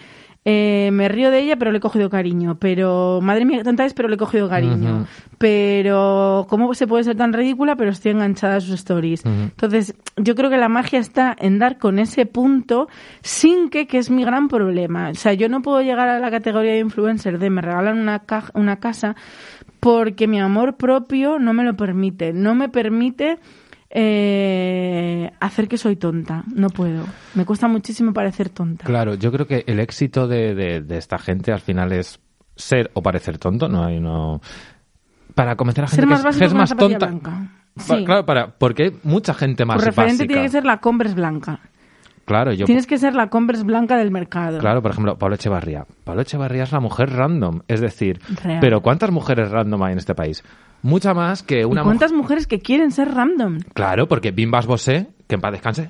[0.45, 2.57] eh, me río de ella, pero le he cogido cariño.
[2.59, 5.07] Pero, madre mía, qué tonta es, pero le he cogido cariño.
[5.39, 7.75] Pero, ¿cómo se puede ser tan ridícula?
[7.75, 9.25] Pero estoy enganchada a sus stories.
[9.25, 12.87] Entonces, yo creo que la magia está en dar con ese punto
[13.21, 15.09] sin que, que es mi gran problema.
[15.09, 18.19] O sea, yo no puedo llegar a la categoría de influencer de me regalan una,
[18.19, 19.15] ca- una casa
[19.79, 22.33] porque mi amor propio no me lo permite.
[22.33, 23.37] No me permite
[23.97, 26.43] eh, hacer que soy tonta.
[26.53, 27.05] No puedo.
[27.33, 28.85] Me cuesta muchísimo parecer tonta.
[28.85, 32.19] Claro, yo creo que el éxito de, de- de esta gente al final es
[32.55, 34.41] ser o parecer tonto, no hay no
[35.33, 37.05] para convencer a la gente Ser más que es- que es más tonta.
[37.07, 37.51] blanca.
[37.77, 38.05] Sí.
[38.05, 40.27] Claro, para, porque hay mucha gente más Tu referente básica.
[40.27, 41.59] tiene que ser la Converse blanca.
[42.23, 44.59] Claro, yo Tienes que ser la Converse blanca del mercado.
[44.59, 45.85] Claro, por ejemplo, Pablo Echevarría.
[46.05, 48.59] Pablo Echevarría es la mujer random, es decir, Real.
[48.61, 50.43] pero ¿cuántas mujeres random hay en este país?
[50.85, 53.57] Mucha más que ¿Y una cuántas mujeres que quieren ser random?
[53.73, 55.89] Claro, porque Bimbas Bosé, que en paz descanse,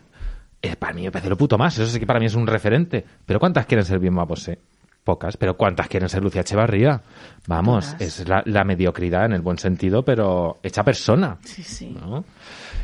[0.61, 1.77] eh, para mí me parece lo puto más.
[1.77, 3.03] Eso sí que para mí es un referente.
[3.25, 4.57] Pero ¿cuántas quieren ser Bimbas Bosé?
[5.03, 5.35] Pocas.
[5.35, 7.01] Pero ¿cuántas quieren ser Lucía Echevarría?
[7.45, 8.01] Vamos, Todas.
[8.01, 11.39] es la, la mediocridad en el buen sentido, pero hecha persona.
[11.43, 11.89] Sí, sí.
[11.99, 12.23] ¿no?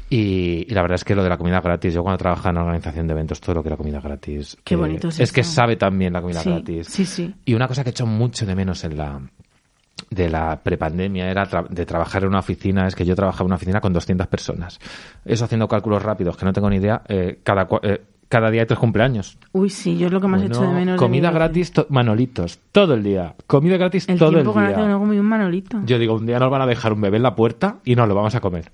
[0.09, 2.57] Y, y la verdad es que lo de la comida gratis, yo cuando trabajaba en
[2.57, 4.57] organización de eventos, todo lo que era comida gratis.
[4.65, 6.87] Qué eh, bonito es Es que sabe también la comida Sí, gratis.
[6.87, 7.33] sí, sí.
[7.45, 9.21] Y una cosa que he hecho mucho de menos en la
[10.09, 13.47] de la prepandemia era tra- de trabajar en una oficina, es que yo trabajaba en
[13.47, 14.79] una oficina con 200 personas.
[15.25, 18.67] Eso haciendo cálculos rápidos, que no tengo ni idea, eh, cada, eh, cada día hay
[18.67, 19.37] tres cumpleaños.
[19.51, 20.97] Uy, sí, yo es lo que más Bueno, hecho de menos.
[20.97, 23.35] comida mi- gratis, to- manolitos, todo el día.
[23.47, 24.87] Comida gratis El todo el que día.
[24.87, 25.81] no comí un manolito.
[25.85, 28.07] Yo digo, un día nos van a dejar un bebé en la puerta y nos
[28.07, 28.71] lo vamos a comer.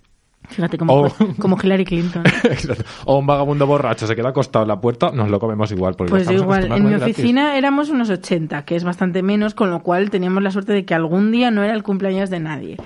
[0.50, 2.24] Fíjate, como, como Hillary Clinton.
[2.44, 2.84] Exacto.
[3.06, 5.96] o un vagabundo borracho se queda acostado en la puerta, nos lo comemos igual.
[5.96, 7.16] Porque Pues igual, en mi gratis.
[7.16, 10.86] oficina éramos unos 80, que es bastante menos, con lo cual teníamos la suerte de
[10.86, 12.78] que algún día no era el cumpleaños de nadie.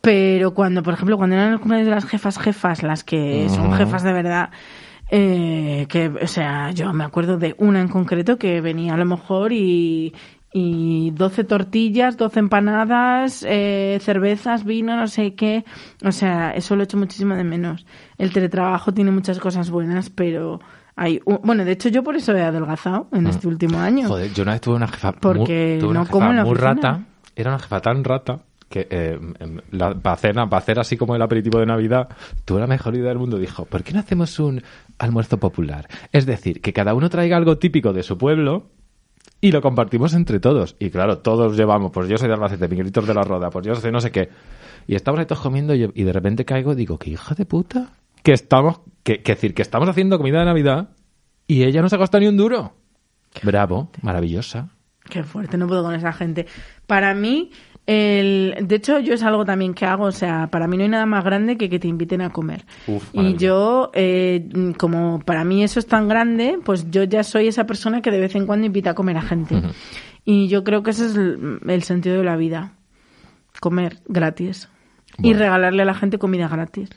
[0.00, 3.72] Pero cuando, por ejemplo, cuando eran el cumpleaños de las jefas jefas, las que son
[3.74, 4.50] jefas de verdad,
[5.10, 9.04] eh, que, o sea, yo me acuerdo de una en concreto que venía a lo
[9.04, 10.14] mejor y,
[10.58, 15.66] y 12 tortillas, 12 empanadas, eh, cervezas, vino, no sé qué.
[16.02, 17.84] O sea, eso lo echo muchísimo de menos.
[18.16, 20.60] El teletrabajo tiene muchas cosas buenas, pero
[20.94, 21.20] hay...
[21.26, 24.04] un- bueno, de hecho yo por eso he adelgazado en este último año.
[24.06, 24.08] Mm.
[24.08, 26.36] Joder, yo una vez tuve una jefa Porque muy, tuve una no jefa como en
[26.36, 26.72] la muy oficina.
[26.74, 27.04] rata.
[27.36, 28.38] Era una jefa tan rata
[28.70, 32.08] que eh, em, la, para, cena, para hacer así como el aperitivo de Navidad,
[32.46, 33.38] tuvo la mejor idea del mundo.
[33.38, 34.62] Dijo, ¿por qué no hacemos un
[34.98, 35.86] almuerzo popular?
[36.12, 38.70] Es decir, que cada uno traiga algo típico de su pueblo
[39.46, 40.74] y lo compartimos entre todos.
[40.80, 43.76] Y claro, todos llevamos, pues yo soy de Albacete, Miguelitos de la Roda, pues yo
[43.76, 44.28] soy no sé qué.
[44.88, 47.90] Y estamos ahí todos comiendo y, de repente caigo y digo, ¿qué hija de puta?
[48.24, 50.88] Que estamos, que, decir, que estamos haciendo comida de Navidad
[51.46, 52.72] y ella no se ha gastado ni un duro.
[53.44, 54.70] Bravo, maravillosa.
[55.08, 56.46] Qué fuerte, no puedo con esa gente.
[56.88, 57.52] Para mí,
[57.86, 60.88] el, de hecho, yo es algo también que hago, o sea, para mí no hay
[60.88, 62.64] nada más grande que que te inviten a comer.
[62.86, 67.48] Uf, y yo, eh, como para mí eso es tan grande, pues yo ya soy
[67.48, 69.62] esa persona que de vez en cuando invita a comer a gente.
[70.24, 72.72] Y yo creo que ese es el, el sentido de la vida.
[73.60, 74.68] Comer gratis.
[75.22, 76.90] Y regalarle a la gente comida gratis.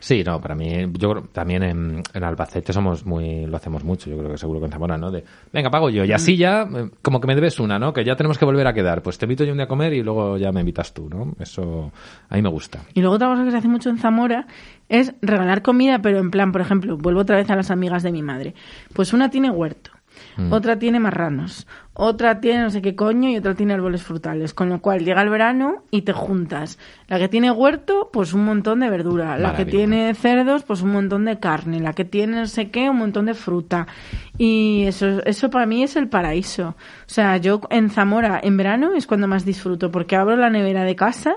[0.00, 4.16] Sí, no, para mí, yo creo- también en, Albacete somos muy, lo hacemos mucho, yo
[4.16, 5.10] creo que seguro que en Zamora, ¿no?
[5.10, 5.22] De,
[5.52, 7.92] venga, pago yo, y así ya, eh, como que me debes una, ¿no?
[7.92, 9.92] Que ya tenemos que volver a quedar, pues te invito yo un día a comer
[9.92, 11.34] y luego ya me invitas tú, ¿no?
[11.38, 11.92] Eso,
[12.30, 12.80] a mí me gusta.
[12.94, 14.46] Y luego otra cosa que se hace mucho en Zamora
[14.88, 18.10] es regalar comida, pero en plan, por ejemplo, vuelvo otra vez a las amigas de
[18.10, 18.54] mi madre.
[18.94, 19.90] Pues una tiene huerto,
[20.40, 20.52] Mm.
[20.52, 24.54] otra tiene marranos, otra tiene no sé qué coño y otra tiene árboles frutales.
[24.54, 26.78] Con lo cual llega el verano y te juntas.
[27.08, 29.36] La que tiene huerto, pues un montón de verdura.
[29.36, 31.78] La que tiene cerdos, pues un montón de carne.
[31.80, 33.86] La que tiene no sé qué, un montón de fruta.
[34.38, 36.68] Y eso, eso para mí es el paraíso.
[36.68, 36.74] O
[37.04, 40.96] sea, yo en Zamora, en verano, es cuando más disfruto, porque abro la nevera de
[40.96, 41.36] casa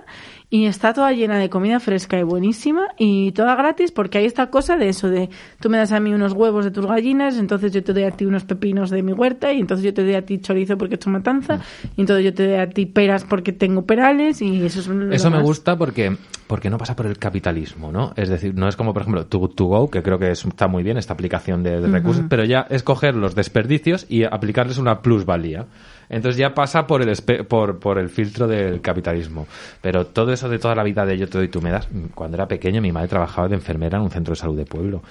[0.56, 4.52] y está toda llena de comida fresca y buenísima y toda gratis porque hay esta
[4.52, 7.72] cosa de eso de tú me das a mí unos huevos de tus gallinas, entonces
[7.72, 10.14] yo te doy a ti unos pepinos de mi huerta y entonces yo te doy
[10.14, 11.60] a ti chorizo porque he hecho matanza
[11.98, 15.32] y entonces yo te doy a ti peras porque tengo perales y eso es Eso
[15.32, 18.14] me más- gusta porque, porque no pasa por el capitalismo, ¿no?
[18.16, 20.68] Es decir, no es como, por ejemplo, To, To Go, que creo que es- está
[20.68, 24.78] muy bien esta aplicación de, de recursos, pero ya es coger los desperdicios y aplicarles
[24.78, 25.66] una plusvalía.
[26.14, 27.12] Entonces ya pasa por el,
[27.48, 29.48] por, por el filtro del capitalismo.
[29.82, 31.88] Pero todo eso de toda la vida de yo te doy, tú me das.
[32.14, 35.02] Cuando era pequeño, mi madre trabajaba de enfermera en un centro de salud de pueblo.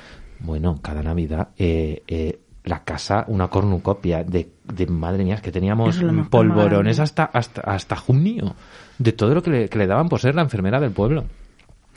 [0.40, 5.52] Bueno, cada Navidad, eh, eh, la casa, una cornucopia de, de madre mía, es que
[5.52, 5.96] teníamos
[6.30, 7.02] polvorones maravilla.
[7.02, 8.54] hasta, hasta, hasta junio
[8.98, 11.24] de todo lo que le, que le daban por ser la enfermera del pueblo.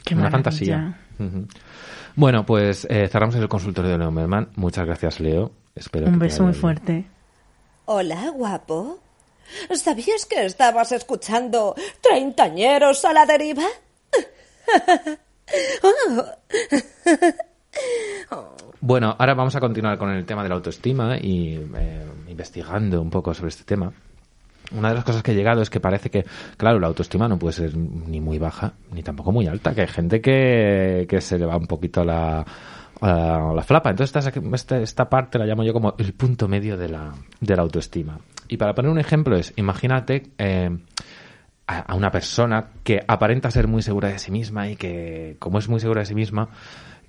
[0.04, 0.32] Qué Una maravilla.
[0.32, 1.00] fantasía.
[2.16, 4.50] Bueno, pues eh, cerramos el consultorio de Leo Merman.
[4.56, 5.52] Muchas gracias, Leo.
[5.76, 7.06] Espero Un que beso muy fuerte.
[7.88, 8.98] Hola, guapo.
[9.76, 13.66] ¿Sabías que estabas escuchando Treintañeros a la deriva?
[18.82, 23.10] Bueno, ahora vamos a continuar con el tema de la autoestima y eh, investigando un
[23.10, 23.92] poco sobre este tema.
[24.72, 26.24] Una de las cosas que he llegado es que parece que,
[26.56, 29.88] claro, la autoestima no puede ser ni muy baja ni tampoco muy alta, que hay
[29.88, 32.46] gente que, que se le va un poquito la,
[33.02, 33.90] a la, a la flapa.
[33.90, 37.56] Entonces esta, esta, esta parte la llamo yo como el punto medio de la, de
[37.56, 38.20] la autoestima.
[38.48, 40.70] Y para poner un ejemplo es, imagínate eh,
[41.68, 45.60] a, a una persona que aparenta ser muy segura de sí misma y que, como
[45.60, 46.50] es muy segura de sí misma,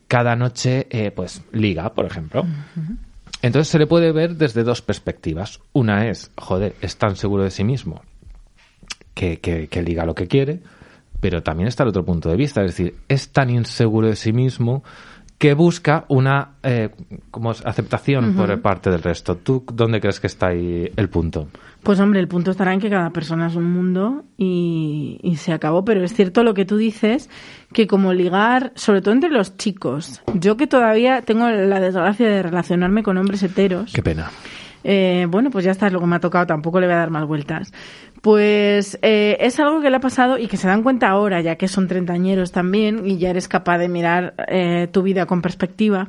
[0.08, 2.44] cada noche, eh, pues, liga, por ejemplo.
[3.42, 5.60] Entonces se le puede ver desde dos perspectivas.
[5.72, 8.02] Una es, joder, es tan seguro de sí mismo
[9.14, 10.60] que, que, que liga lo que quiere,
[11.20, 14.32] pero también está el otro punto de vista, es decir, es tan inseguro de sí
[14.32, 14.84] mismo
[15.38, 16.90] que busca una eh,
[17.30, 19.36] como aceptación por parte del resto.
[19.36, 21.48] ¿Tú dónde crees que está ahí el punto?
[21.82, 25.52] Pues hombre, el punto estará en que cada persona es un mundo y, y se
[25.52, 27.28] acabó, pero es cierto lo que tú dices,
[27.72, 32.42] que como ligar, sobre todo entre los chicos, yo que todavía tengo la desgracia de
[32.42, 34.30] relacionarme con hombres heteros, Qué pena.
[34.88, 36.98] Eh, bueno, pues ya está, es lo que me ha tocado, tampoco le voy a
[36.98, 37.72] dar más vueltas.
[38.22, 41.56] Pues eh, es algo que le ha pasado y que se dan cuenta ahora, ya
[41.56, 46.08] que son treintañeros también y ya eres capaz de mirar eh, tu vida con perspectiva.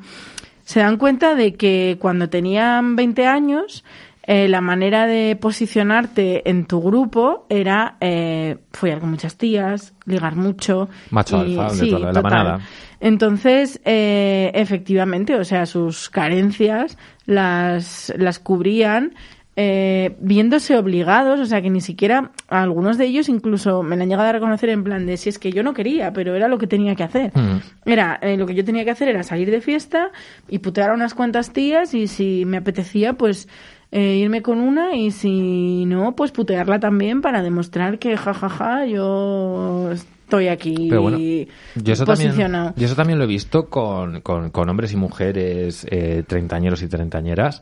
[0.64, 3.84] Se dan cuenta de que cuando tenían 20 años,
[4.24, 10.36] eh, la manera de posicionarte en tu grupo era eh, follar con muchas tías, ligar
[10.36, 10.90] mucho.
[11.10, 12.60] Macho y- alfa, de sí, toda la manada.
[13.00, 19.14] Entonces, eh, efectivamente, o sea, sus carencias las, las cubrían
[19.60, 24.10] eh, viéndose obligados, o sea, que ni siquiera algunos de ellos incluso me la han
[24.10, 26.60] llegado a reconocer en plan de si es que yo no quería, pero era lo
[26.60, 27.32] que tenía que hacer.
[27.34, 27.90] Mm.
[27.90, 30.12] Era, eh, lo que yo tenía que hacer era salir de fiesta
[30.48, 33.48] y putear a unas cuantas tías y si me apetecía, pues
[33.92, 39.92] eh, irme con una y si no, pues putearla también para demostrar que jajaja, yo
[40.28, 42.74] estoy aquí Pero bueno, yo eso, también, posicionado.
[42.76, 46.88] yo eso también lo he visto con, con, con hombres y mujeres eh, treintañeros y
[46.88, 47.62] treintañeras.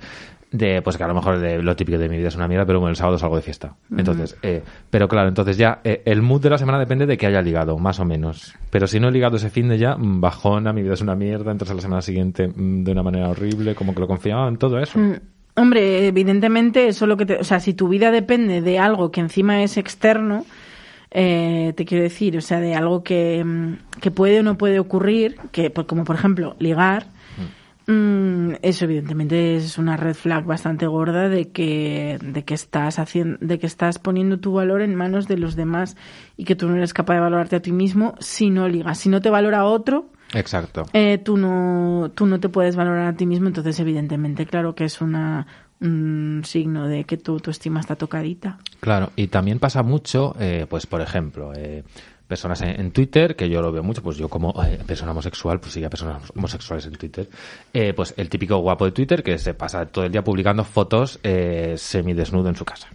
[0.51, 2.65] De, pues que a lo mejor de, lo típico de mi vida es una mierda,
[2.65, 3.75] pero bueno, el sábado salgo de fiesta.
[3.97, 7.27] Entonces, eh, pero claro, entonces ya eh, el mood de la semana depende de que
[7.27, 8.55] haya ligado, más o menos.
[8.69, 11.15] Pero si no he ligado ese fin de ya, mm, bajona, mi vida es una
[11.15, 14.47] mierda, entras a la semana siguiente mm, de una manera horrible, como que lo confiaba
[14.47, 14.97] en todo eso.
[14.97, 15.15] Mm,
[15.57, 19.21] Hombre, evidentemente eso lo que te, o sea, si tu vida depende de algo que
[19.21, 20.45] encima es externo,
[21.17, 24.79] eh, te quiero decir, o sea, de algo que, mm, que puede o no puede
[24.79, 27.07] ocurrir, que pues, como por ejemplo ligar,
[27.87, 33.37] mm, eso evidentemente es una red flag bastante gorda de que de que estás haciendo,
[33.39, 35.95] de que estás poniendo tu valor en manos de los demás
[36.35, 39.07] y que tú no eres capaz de valorarte a ti mismo si no ligas, si
[39.07, 40.83] no te valora otro, Exacto.
[40.91, 44.83] eh, tú no tú no te puedes valorar a ti mismo entonces evidentemente claro que
[44.83, 45.47] es una
[45.81, 50.65] un signo de que tu, tu estima está tocadita Claro, y también pasa mucho, eh,
[50.69, 51.83] pues por ejemplo, eh,
[52.27, 55.59] personas en, en Twitter, que yo lo veo mucho, pues yo como eh, persona homosexual,
[55.59, 57.29] pues sigue a personas homosexuales en Twitter,
[57.73, 61.19] eh, pues el típico guapo de Twitter que se pasa todo el día publicando fotos
[61.23, 62.89] eh, semidesnudo en su casa.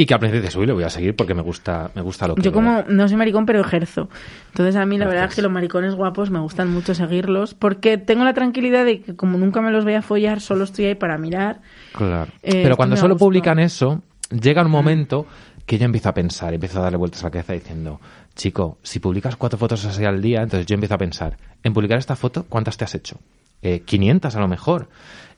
[0.00, 2.36] Y que principio dices, uy, le voy a seguir porque me gusta, me gusta lo
[2.36, 2.54] que yo veo".
[2.54, 4.08] como no soy maricón pero ejerzo
[4.50, 7.98] entonces a mí la verdad es que los maricones guapos me gustan mucho seguirlos porque
[7.98, 10.94] tengo la tranquilidad de que como nunca me los voy a follar solo estoy ahí
[10.94, 11.60] para mirar
[11.92, 12.30] Claro.
[12.44, 13.24] Eh, Pero cuando solo gusta.
[13.26, 15.26] publican eso, llega un momento
[15.66, 18.00] que yo empiezo a pensar, empiezo a darle vueltas a la cabeza diciendo,
[18.36, 21.98] chico, si publicas cuatro fotos así al día, entonces yo empiezo a pensar, en publicar
[21.98, 23.18] esta foto, ¿cuántas te has hecho?
[23.62, 24.88] Eh, 500 a lo mejor.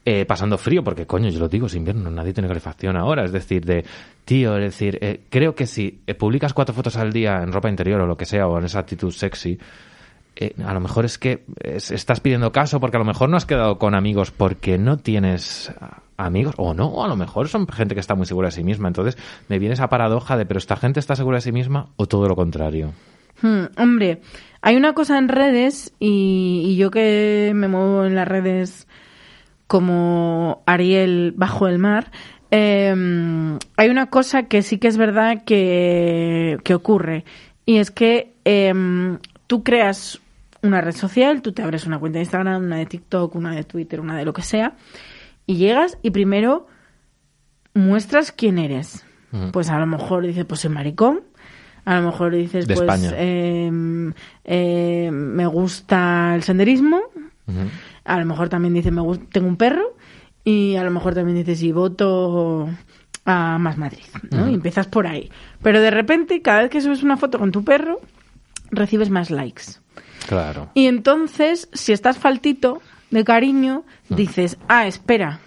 [0.03, 3.23] Eh, pasando frío, porque coño, yo lo digo, es invierno, nadie tiene calefacción ahora.
[3.25, 3.85] Es decir, de,
[4.25, 7.69] tío, es decir, eh, creo que si eh, publicas cuatro fotos al día en ropa
[7.69, 9.59] interior o lo que sea, o en esa actitud sexy,
[10.37, 13.37] eh, a lo mejor es que es- estás pidiendo caso porque a lo mejor no
[13.37, 15.71] has quedado con amigos porque no tienes
[16.17, 18.65] amigos o no, o a lo mejor son gente que está muy segura de sí
[18.65, 18.89] misma.
[18.89, 19.19] Entonces
[19.51, 22.27] me viene esa paradoja de, pero esta gente está segura de sí misma o todo
[22.27, 22.93] lo contrario.
[23.43, 24.23] Hmm, hombre,
[24.63, 28.87] hay una cosa en redes y yo que me muevo en las redes
[29.71, 32.11] como Ariel bajo el mar,
[32.51, 32.93] eh,
[33.77, 37.25] hay una cosa que sí que es verdad que, que ocurre
[37.67, 38.75] y es que eh,
[39.47, 40.21] tú creas
[40.61, 43.63] una red social, tú te abres una cuenta de Instagram, una de TikTok, una de
[43.63, 44.73] Twitter, una de lo que sea
[45.47, 46.67] y llegas y primero
[47.73, 49.07] muestras quién eres.
[49.53, 51.21] Pues a lo mejor dices, pues soy maricón.
[51.85, 53.13] A lo mejor dices, De pues España.
[53.17, 53.71] eh,
[55.13, 57.03] me gusta el senderismo.
[58.11, 59.97] A lo mejor también dices, me tengo un perro.
[60.43, 62.69] Y a lo mejor también dices, y voto
[63.25, 64.05] a Más Madrid.
[64.31, 64.49] ¿no?
[64.51, 65.31] Y empiezas por ahí.
[65.63, 68.01] Pero de repente, cada vez que subes una foto con tu perro,
[68.71, 69.65] recibes más likes.
[70.27, 70.71] Claro.
[70.75, 72.81] Y entonces, si estás faltito
[73.11, 75.41] de cariño, dices, ah, espera,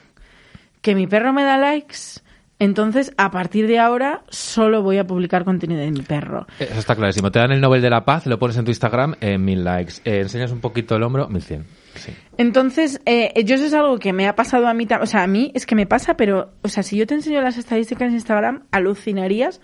[0.82, 2.22] que mi perro me da likes,
[2.60, 6.46] entonces a partir de ahora solo voy a publicar contenido de mi perro.
[6.60, 7.32] Eso está clarísimo.
[7.32, 9.96] Te dan el Nobel de la Paz, lo pones en tu Instagram, eh, mil likes.
[10.06, 11.66] Eh, enseñas un poquito el hombro, mil cien.
[11.96, 12.12] Sí.
[12.38, 15.28] Entonces, eh, yo eso es algo que me ha pasado a mí, o sea, a
[15.28, 18.14] mí es que me pasa, pero, o sea, si yo te enseño las estadísticas en
[18.16, 19.62] Instagram, alucinarías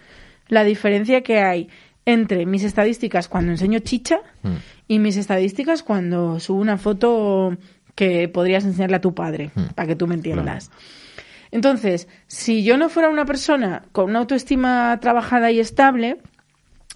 [0.48, 1.70] la diferencia que hay
[2.06, 4.50] entre mis estadísticas cuando enseño chicha Mm.
[4.88, 7.56] y mis estadísticas cuando subo una foto
[7.96, 9.62] que podrías enseñarle a tu padre, Mm.
[9.76, 10.72] para que tú me entiendas.
[11.52, 16.18] Entonces, si yo no fuera una persona con una autoestima trabajada y estable,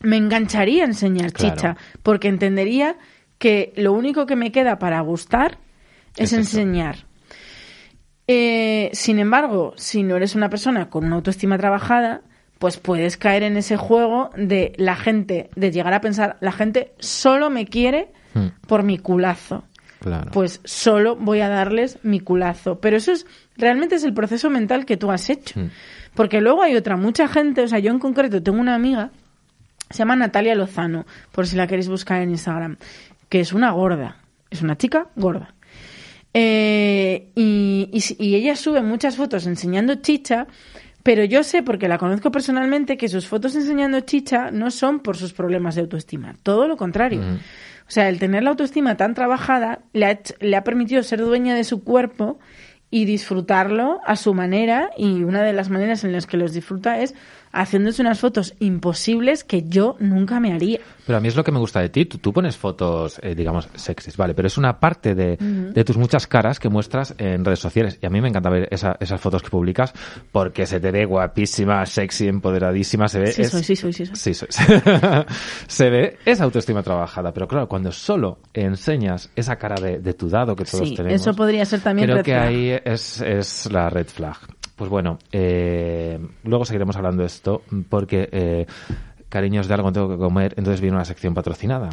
[0.02, 1.56] me engancharía a enseñar Claro.
[1.56, 2.96] chicha, porque entendería
[3.44, 5.58] que lo único que me queda para gustar
[6.16, 6.96] es, enseñar.
[8.28, 12.22] Eh, sin embargo, si no eres una persona con una autoestima trabajada,
[12.58, 16.94] pues puedes caer en ese juego de la gente, de llegar a pensar, la gente
[17.00, 18.48] solo me quiere Mm.
[18.68, 19.64] por mi culazo
[20.00, 20.32] Claro.
[20.32, 22.80] pues solo voy a darles mi culazo.
[22.80, 23.28] Pero eso es
[23.58, 25.60] realmente es el proceso mental que tú has hecho.
[25.60, 25.70] Mm.
[26.16, 29.12] Porque luego hay otra, mucha gente, o sea, yo en concreto tengo una amiga,
[29.92, 32.78] se llama Natalia Lozano, por si la queréis buscar en Instagram,
[33.34, 34.18] que es una gorda,
[34.52, 35.56] es una chica gorda.
[36.36, 40.46] Eh, y, y ella sube muchas fotos enseñando chicha,
[41.02, 45.18] pero yo sé, porque la conozco personalmente, que sus fotos enseñando chicha no son por
[45.18, 47.22] sus problemas de autoestima, todo lo contrario.
[47.22, 47.36] Mm.
[47.88, 51.56] O sea, el tener la autoestima tan trabajada le ha, le ha permitido ser dueña
[51.56, 52.38] de su cuerpo
[52.92, 57.00] y disfrutarlo a su manera y una de las maneras en las que los disfruta
[57.00, 57.16] es
[57.54, 60.80] haciéndose unas fotos imposibles que yo nunca me haría.
[61.06, 62.06] Pero a mí es lo que me gusta de ti.
[62.06, 64.34] Tú, tú pones fotos, eh, digamos, sexys, ¿vale?
[64.34, 68.00] Pero es una parte de, de tus muchas caras que muestras en redes sociales.
[68.02, 69.94] Y a mí me encanta ver esa- esas fotos que publicas
[70.32, 73.08] porque se te ve guapísima, sexy, empoderadísima.
[73.08, 73.28] Se ve.
[73.32, 74.16] Sí es- soy, sí soy, sí soy.
[74.16, 74.48] Sí, soy.
[75.68, 77.32] se ve esa autoestima trabajada.
[77.34, 81.22] Pero claro, cuando solo enseñas esa cara de, de tu dado que todos Sí, tenemos.
[81.22, 82.48] eso podría ser también Creo red que flag.
[82.48, 84.38] ahí es, es la red flag.
[84.76, 88.66] Pues bueno, eh, luego seguiremos hablando de esto porque, eh,
[89.30, 91.90] cariños de algo tengo que comer, entonces viene una sección patrocinada.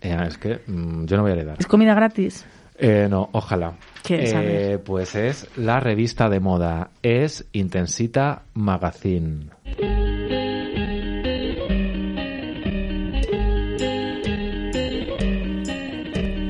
[0.00, 1.56] Eh, es que mm, yo no voy a heredar.
[1.58, 2.44] ¿Es comida gratis?
[2.76, 3.74] Eh, no, ojalá.
[4.02, 9.46] ¿Qué Eh, pues es la revista de moda, es Intensita Magazine.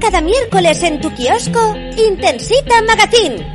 [0.00, 3.51] Cada miércoles en tu kiosco, Intensita Magazine.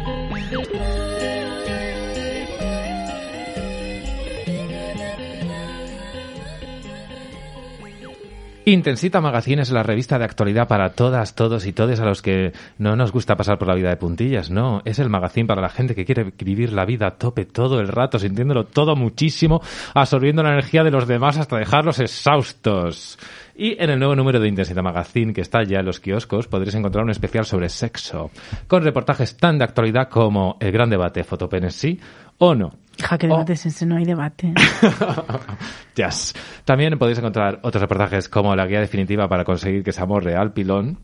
[8.68, 12.52] Intensita Magazine es la revista de actualidad para todas, todos y todes a los que
[12.78, 14.82] no nos gusta pasar por la vida de puntillas, no.
[14.84, 17.88] Es el magazine para la gente que quiere vivir la vida a tope todo el
[17.88, 19.62] rato, sintiéndolo todo muchísimo,
[19.94, 23.18] absorbiendo la energía de los demás hasta dejarlos exhaustos.
[23.60, 26.76] Y en el nuevo número de Intensita Magazine, que está ya en los kioscos, podréis
[26.76, 28.30] encontrar un especial sobre sexo,
[28.68, 32.00] con reportajes tan de actualidad como el gran debate, fotopenes sí
[32.38, 32.70] o no.
[33.00, 33.30] Hija, que Oh.
[33.30, 33.86] debate ese?
[33.88, 34.54] No hay debate.
[35.96, 36.36] Yes.
[36.64, 40.54] También podéis encontrar otros reportajes como la guía definitiva para conseguir que ese amor real
[40.54, 41.00] pilón.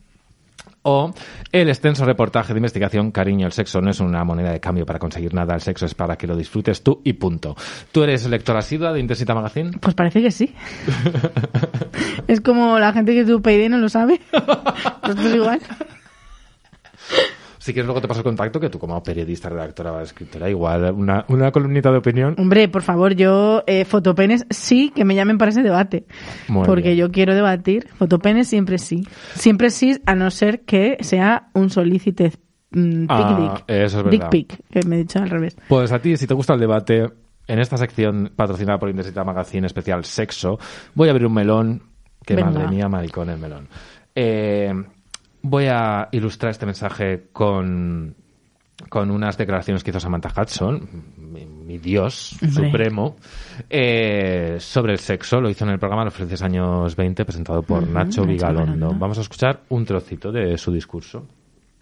[0.84, 1.14] O
[1.52, 5.00] el extenso reportaje de investigación Cariño, el sexo no es una moneda de cambio para
[5.00, 7.56] conseguir nada, el sexo es para que lo disfrutes tú y punto.
[7.92, 9.72] ¿Tú eres lectora asidua de Intensita Magazine?
[9.80, 10.54] Pues parece que sí.
[12.28, 14.20] es como la gente que tu PID no lo sabe.
[15.04, 15.62] Nosotros igual.
[17.64, 21.24] Si quieres luego te paso el contacto que tú como periodista, redactora, escritora, igual una,
[21.30, 22.36] una columnita de opinión.
[22.38, 26.06] Hombre, por favor, yo, eh, fotopenes, sí, que me llamen para ese debate.
[26.50, 26.98] Muy porque bien.
[26.98, 27.88] yo quiero debatir.
[27.98, 29.08] Fotopenes siempre sí.
[29.36, 32.34] Siempre sí, a no ser que sea un solicited
[32.72, 33.64] mm, Ah, dick dick.
[33.70, 34.30] eso es Dick verdad.
[34.30, 35.56] pic, que me he dicho al revés.
[35.70, 37.08] Pues a ti, si te gusta el debate,
[37.48, 40.60] en esta sección patrocinada por Intensita Magazine especial Sexo,
[40.96, 41.82] voy a abrir un melón.
[42.26, 42.52] Que Venga.
[42.52, 43.70] madre mía, maricón el melón.
[44.16, 44.74] Eh,
[45.44, 48.16] voy a ilustrar este mensaje con,
[48.90, 52.66] con unas declaraciones que hizo Samantha Hudson, mi, mi dios Hombre.
[52.66, 53.16] supremo,
[53.70, 55.40] eh, sobre el sexo.
[55.42, 58.74] Lo hizo en el programa Los Felices Años 20, presentado por Nacho Nacho Vigalondo.
[58.74, 59.00] Vigalondo.
[59.00, 61.28] Vamos a escuchar un trocito de su discurso.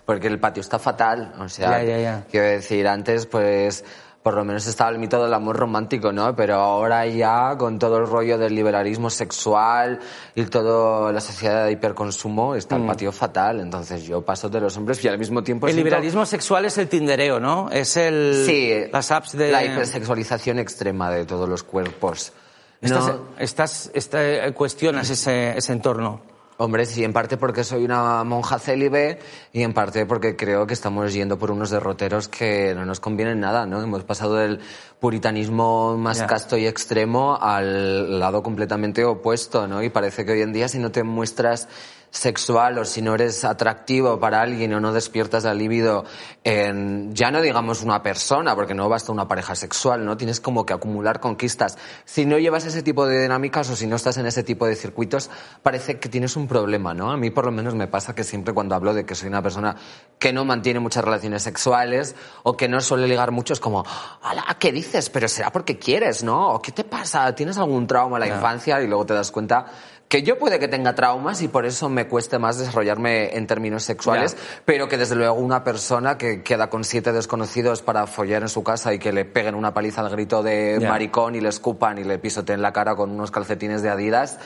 [0.06, 2.24] Porque el patio está fatal, o sea, Ya, ya, ya.
[2.30, 3.86] quiero decir, antes pues
[4.24, 6.36] por lo menos estaba el mito del amor romántico, ¿no?
[6.36, 10.00] Pero ahora ya con todo el rollo del liberalismo sexual
[10.36, 14.78] y toda la sociedad de hiperconsumo está el patio fatal, entonces yo paso de los
[14.78, 15.66] hombres y al mismo tiempo...
[15.66, 15.70] Mm.
[15.70, 17.70] el siento- liberalismo sexual es el tindereo, ¿no?
[17.72, 18.44] Es el...
[18.46, 19.52] Sí, Las apps de...
[19.52, 22.32] la hipersexualización extrema de todos los cuerpos.
[22.80, 26.22] Estás, No- estás, esta- cuestionas ese, ese entorno.
[26.64, 29.18] Hombre, sí, en parte porque soy una monja célibe
[29.52, 33.40] y en parte porque creo que estamos yendo por unos derroteros que no nos convienen
[33.40, 33.82] nada, ¿no?
[33.82, 34.60] Hemos pasado del
[35.00, 39.82] puritanismo más casto y extremo al lado completamente opuesto, ¿no?
[39.82, 41.68] Y parece que hoy en día si no te muestras
[42.12, 46.04] sexual o si no eres atractivo para alguien o no despiertas la libido
[46.44, 50.18] en, ya no digamos una persona, porque no basta una pareja sexual, ¿no?
[50.18, 51.78] Tienes como que acumular conquistas.
[52.04, 54.76] Si no llevas ese tipo de dinámicas o si no estás en ese tipo de
[54.76, 55.30] circuitos,
[55.64, 57.12] parece que tienes un problema, ¿no?
[57.12, 59.42] A mí por lo menos me pasa que siempre cuando hablo de que soy una
[59.42, 59.78] persona
[60.20, 63.86] que no mantiene muchas relaciones sexuales o que no suele ligar mucho, es como,
[64.22, 64.58] ¡Hala!
[64.60, 65.10] ¿Qué dices?
[65.10, 66.50] Pero será porque quieres, ¿no?
[66.50, 67.34] ¿O ¿Qué te pasa?
[67.34, 68.82] ¿Tienes algún trauma en la infancia?
[68.82, 69.66] Y luego te das cuenta
[70.12, 73.84] que yo puede que tenga traumas y por eso me cueste más desarrollarme en términos
[73.84, 74.36] sexuales,
[74.66, 78.62] pero que desde luego una persona que queda con siete desconocidos para follar en su
[78.62, 82.04] casa y que le peguen una paliza al grito de maricón y le escupan y
[82.04, 84.38] le pisoteen la cara con unos calcetines de Adidas,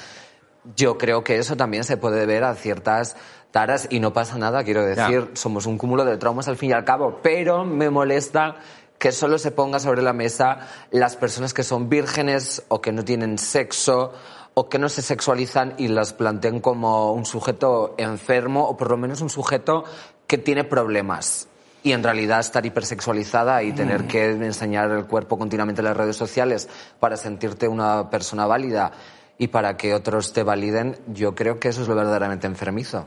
[0.76, 3.16] yo creo que eso también se puede ver a ciertas
[3.50, 6.74] taras y no pasa nada, quiero decir, somos un cúmulo de traumas al fin y
[6.74, 8.58] al cabo, pero me molesta
[9.00, 10.60] que solo se ponga sobre la mesa
[10.92, 14.14] las personas que son vírgenes o que no tienen sexo
[14.56, 18.98] o que no se sexualizan y las planteen como un sujeto enfermo o por lo
[18.98, 19.84] menos un sujeto
[20.28, 21.50] que tiene problemas.
[21.84, 26.16] Y en realidad estar hipersexualizada y tener que enseñar el cuerpo continuamente en las redes
[26.16, 26.68] sociales
[27.00, 28.92] para sentirte una persona válida
[29.38, 33.06] y para que otros te validen, yo creo que eso es lo verdaderamente enfermizo.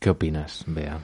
[0.00, 0.98] ¿Qué opinas, Bea?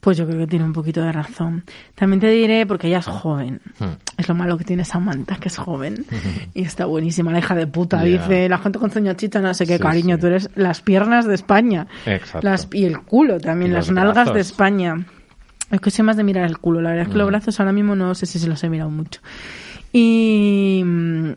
[0.00, 1.64] Pues yo creo que tiene un poquito de razón.
[1.94, 3.60] También te diré, porque ella es joven.
[3.78, 3.84] Hmm.
[4.16, 6.06] Es lo malo que tiene Samantha, que es joven.
[6.54, 8.02] Y está buenísima, la hija de puta.
[8.02, 10.20] Dice, la gente con ceño chicha, no sé qué, Sí, cariño, sí.
[10.22, 11.86] tú eres las piernas de España.
[12.06, 12.40] Exacto.
[12.48, 14.40] Las, y el culo también, Y las nalgas de.
[14.40, 15.04] España.
[15.70, 16.80] Es que soy más de mirar el culo.
[16.80, 17.30] La verdad es que los Mm.
[17.30, 19.20] brazos ahora mismo no sé si se los he mirado mucho.
[19.92, 20.84] Y,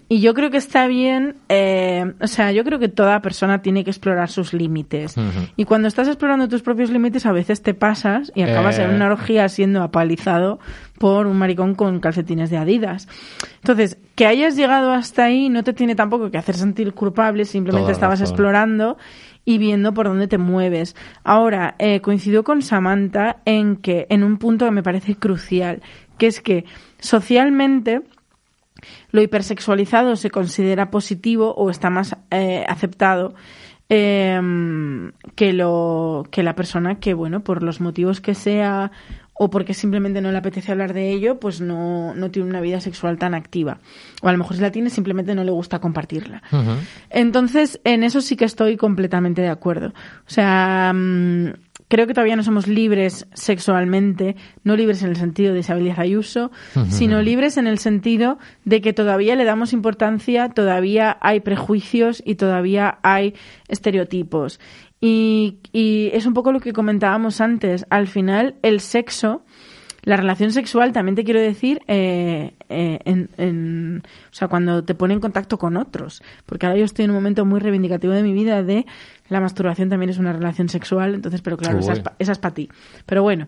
[0.09, 3.83] y yo creo que está bien, eh, o sea, yo creo que toda persona tiene
[3.83, 5.15] que explorar sus límites.
[5.55, 8.83] Y cuando estás explorando tus propios límites, a veces te pasas y acabas Eh.
[8.83, 10.59] en una orgía siendo apalizado
[10.99, 13.07] por un maricón con calcetines de Adidas.
[13.55, 17.85] Entonces, que hayas llegado hasta ahí no te tiene tampoco que hacer sentir culpable, simplemente
[17.85, 18.33] Toda estabas razón.
[18.33, 18.97] explorando
[19.45, 20.95] y viendo por dónde te mueves.
[21.23, 25.81] Ahora, eh, coincido con Samantha en que, en un punto que me parece crucial,
[26.17, 26.63] que es que
[26.99, 28.01] socialmente
[29.13, 33.35] lo hipersexualizado se considera positivo o está más eh, aceptado
[33.87, 34.41] eh,
[35.35, 38.91] que lo que la persona que bueno por los motivos que sea
[39.35, 42.79] o porque simplemente no le apetece hablar de ello pues no, no tiene una vida
[42.81, 43.79] sexual tan activa.
[44.21, 46.43] O a lo mejor si la tiene simplemente no le gusta compartirla.
[47.09, 49.87] Entonces, en eso sí que estoy completamente de acuerdo.
[49.87, 51.53] O sea, mm,
[51.87, 56.51] creo que todavía no somos libres sexualmente, no libres en el sentido de Isabel Ayuso,
[56.89, 62.35] sino libres en el sentido de que todavía le damos importancia, todavía hay prejuicios y
[62.35, 63.35] todavía hay
[63.67, 64.59] estereotipos.
[64.99, 67.85] Y, y es un poco lo que comentábamos antes.
[67.89, 69.43] Al final, el sexo
[70.03, 74.95] la relación sexual también te quiero decir eh, eh, en, en- o sea cuando te
[74.95, 78.21] pone en contacto con otros porque ahora yo estoy en un momento muy reivindicativo de
[78.23, 78.85] mi vida de
[79.29, 82.53] la masturbación también es una relación sexual entonces pero claro esa es, esa es para
[82.53, 82.69] ti
[83.05, 83.47] pero bueno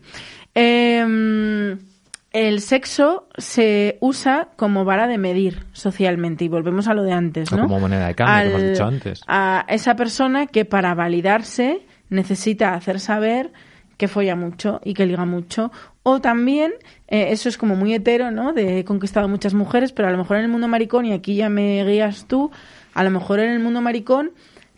[0.58, 1.78] Em,
[2.32, 7.52] el sexo se usa como vara de medir socialmente y volvemos a lo de antes
[7.52, 7.64] O ¿no?
[7.64, 9.22] como moneda de cambio, has Al- dicho antes.
[9.28, 13.52] a esa persona que para validarse necesita hacer saber
[13.98, 15.72] que folla mucho y que liga mucho.
[16.08, 16.72] O también,
[17.08, 18.54] eh, eso es como muy hetero, ¿no?
[18.54, 21.36] De he conquistado muchas mujeres, pero a lo mejor en el mundo maricón, y aquí
[21.36, 22.52] ya me guías tú,
[22.94, 24.30] a lo mejor en el mundo maricón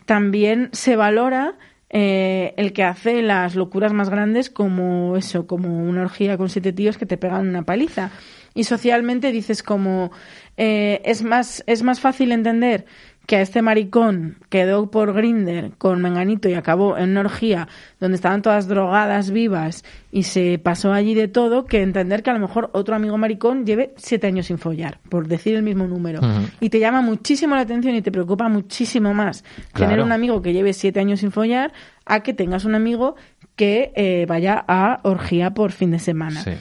[0.06, 1.56] también se valora
[1.90, 6.72] eh, el que hace las locuras más grandes como eso, como una orgía con siete
[6.72, 8.10] tíos que te pegan una paliza.
[8.54, 10.12] Y socialmente dices como
[10.56, 12.86] eh, es más es más fácil entender
[13.28, 17.68] que a este maricón quedó por Grinder con Menganito y acabó en una orgía
[18.00, 22.34] donde estaban todas drogadas vivas y se pasó allí de todo que entender que a
[22.34, 26.22] lo mejor otro amigo maricón lleve siete años sin follar, por decir el mismo número.
[26.62, 30.54] Y te llama muchísimo la atención y te preocupa muchísimo más tener un amigo que
[30.54, 31.74] lleve siete años sin follar
[32.06, 33.18] a que tengas un amigo
[33.58, 36.44] que eh, vaya a orgía por fin de semana.
[36.44, 36.52] Sí.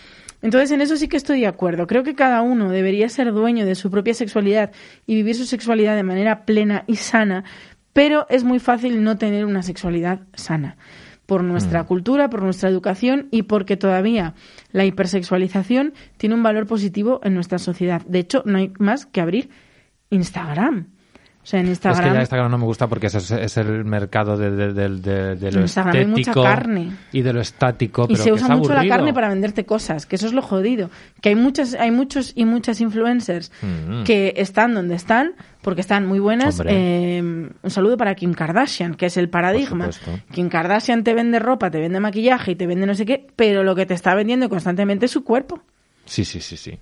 [0.47, 1.89] Entonces, en eso sí que estoy de acuerdo.
[1.89, 4.71] Creo que cada uno debería ser dueño de su propia sexualidad
[5.05, 7.43] y vivir su sexualidad de manera plena y sana,
[7.93, 10.77] pero es muy fácil no tener una sexualidad sana
[11.27, 14.35] por nuestra cultura, por nuestra educación y porque todavía
[14.71, 18.03] la hipersexualización tiene un valor positivo en nuestra sociedad.
[18.07, 19.51] De hecho, no hay más que abrir
[20.11, 20.91] Instagram.
[21.47, 23.85] O sea, en Es que Instagram ya Instagram no me gusta porque es, es el
[23.85, 26.91] mercado de, de- de- de- lo Instagram hay mucha carne.
[27.13, 29.65] y de lo estático, y pero se que usa es mucho la carne para venderte
[29.65, 30.91] cosas, que eso es lo jodido.
[31.21, 34.03] Que hay muchas, hay muchos y muchas influencers Mm.
[34.03, 36.61] que están donde están porque están muy buenas.
[36.67, 39.91] Eh, un saludo para Kim Kardashian, que es el paradigma.
[40.33, 43.63] Kim Kardashian te vende ropa, te vende maquillaje y te vende no sé qué, pero
[43.63, 45.63] lo que te está vendiendo constantemente es su cuerpo.
[46.07, 46.77] Sí, sí, sí, sí.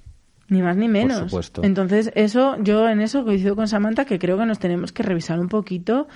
[0.49, 1.31] Ni más ni menos.
[1.31, 1.63] supuesto.
[1.65, 5.41] Entonces, eso, yo en eso coincido con Samantha, que creo que nos tenemos que revisar
[5.41, 6.07] un poquito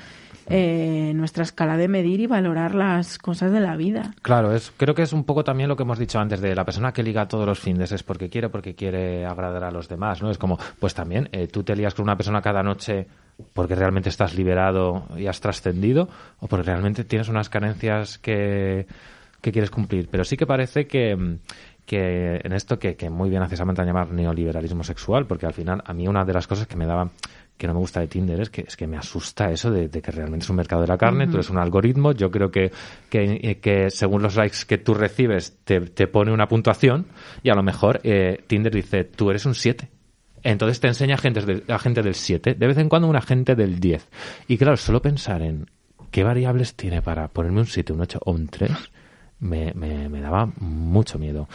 [0.50, 4.14] eh, nuestra escala de medir y valorar las cosas de la vida.
[4.22, 6.64] Claro, es, creo que es un poco también lo que hemos dicho antes de la
[6.64, 10.22] persona que liga todos los fines es porque quiere, porque quiere agradar a los demás,
[10.22, 10.30] ¿no?
[10.30, 13.06] Es como, pues también, eh, tú te lías con una persona cada noche
[13.52, 16.08] porque realmente estás liberado y has trascendido
[16.40, 18.86] o porque realmente tienes unas carencias que,
[19.42, 20.08] que quieres cumplir.
[20.10, 21.38] Pero sí que parece que,
[21.88, 25.82] que en esto que, que muy bien hace Samantha llamar neoliberalismo sexual, porque al final
[25.86, 27.10] a mí una de las cosas que me daba
[27.56, 30.02] que no me gusta de Tinder es que es que me asusta eso de, de
[30.02, 32.70] que realmente es un mercado de la carne, tú eres un algoritmo, yo creo que,
[33.08, 37.06] que, que según los likes que tú recibes te, te pone una puntuación
[37.42, 39.88] y a lo mejor eh, Tinder dice tú eres un 7.
[40.42, 43.54] Entonces te enseña gente, del, a gente del 7, de vez en cuando una gente
[43.54, 44.08] del 10.
[44.46, 45.70] Y claro, solo pensar en
[46.10, 48.70] qué variables tiene para ponerme un 7, un 8 o un 3
[49.40, 51.48] me, me, me daba mucho miedo.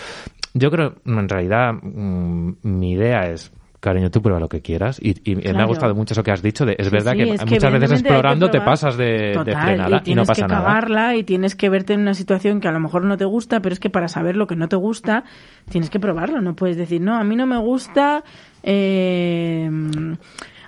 [0.53, 4.97] Yo creo, en realidad, mm, mi idea es cariño, tú prueba lo que quieras.
[5.01, 5.67] Y, y me ha Claro.
[5.67, 6.65] gustado mucho eso que has dicho.
[6.65, 9.05] De, es Sí, verdad sí, que, es que muchas veces que explorando te pasas de,
[9.05, 10.63] de Total, frenada y, no tienes pasa que nada.
[10.65, 13.61] cagarla y tienes que verte en una situación que a lo mejor no te gusta,
[13.61, 15.25] pero es que para saber lo que no te gusta,
[15.67, 16.39] tienes que probarlo.
[16.39, 18.23] No puedes decir, no, a mí no me gusta
[18.63, 19.69] eh,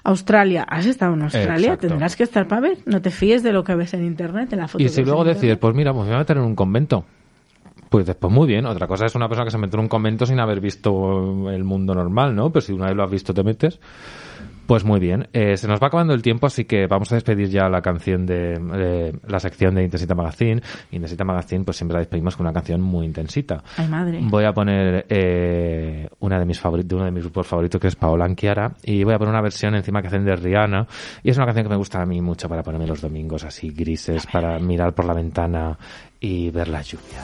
[0.05, 0.63] Australia.
[0.69, 1.73] ¿Has estado en Australia?
[1.73, 1.87] Exacto.
[1.87, 2.77] Tendrás que estar para ver.
[2.85, 5.23] No te fíes de lo que ves en internet, en la foto Y si luego
[5.23, 7.03] decides, pues mira, pues me voy a meter en un convento.
[7.89, 8.65] Pues después muy bien.
[8.67, 11.63] Otra cosa es una persona que se mete en un convento sin haber visto el
[11.63, 12.51] mundo normal, ¿no?
[12.51, 13.79] Pero si una vez lo has visto te metes.
[14.67, 15.27] Pues muy bien.
[15.33, 18.25] Eh, se nos va acabando el tiempo, así que vamos a despedir ya la canción
[18.25, 20.61] de, de la sección de Intensita Magazine.
[20.91, 23.63] Intensita Magazine, pues siempre la despedimos con una canción muy intensita.
[23.77, 24.19] Ay, madre.
[24.23, 27.87] Voy a poner eh, una de mis favoritos, de uno de mis grupos favoritos que
[27.87, 30.87] es Paola Anchiara y voy a poner una versión encima que hacen de Rihanna
[31.23, 33.69] y es una canción que me gusta a mí mucho para ponerme los domingos así
[33.69, 35.77] grises para mirar por la ventana
[36.19, 37.23] y ver la lluvia.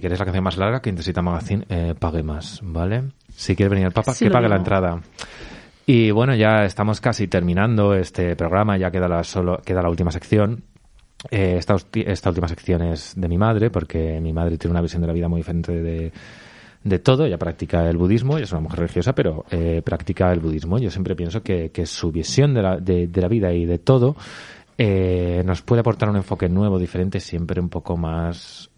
[0.00, 3.02] Si quieres la canción más larga que Intensita Magazine, eh, pague más, ¿vale?
[3.36, 4.98] Si quiere venir el Papa, Sí, que pague la entrada.
[5.84, 10.10] Y bueno, ya estamos casi terminando este programa, ya queda la, solo, queda la última
[10.10, 10.62] sección.
[11.30, 11.74] Eh, esta,
[12.30, 15.28] última sección es de mi madre, porque mi madre tiene una visión de la vida
[15.28, 16.12] muy diferente de,
[16.82, 17.26] de todo.
[17.26, 20.78] Ella practica el budismo, ella es una mujer religiosa, pero eh, practica el budismo.
[20.78, 23.76] Yo siempre pienso que, que su visión de la, de, de la vida y de
[23.76, 24.16] todo
[24.82, 28.69] eh, nos puede aportar un enfoque nuevo, diferente, siempre un poco más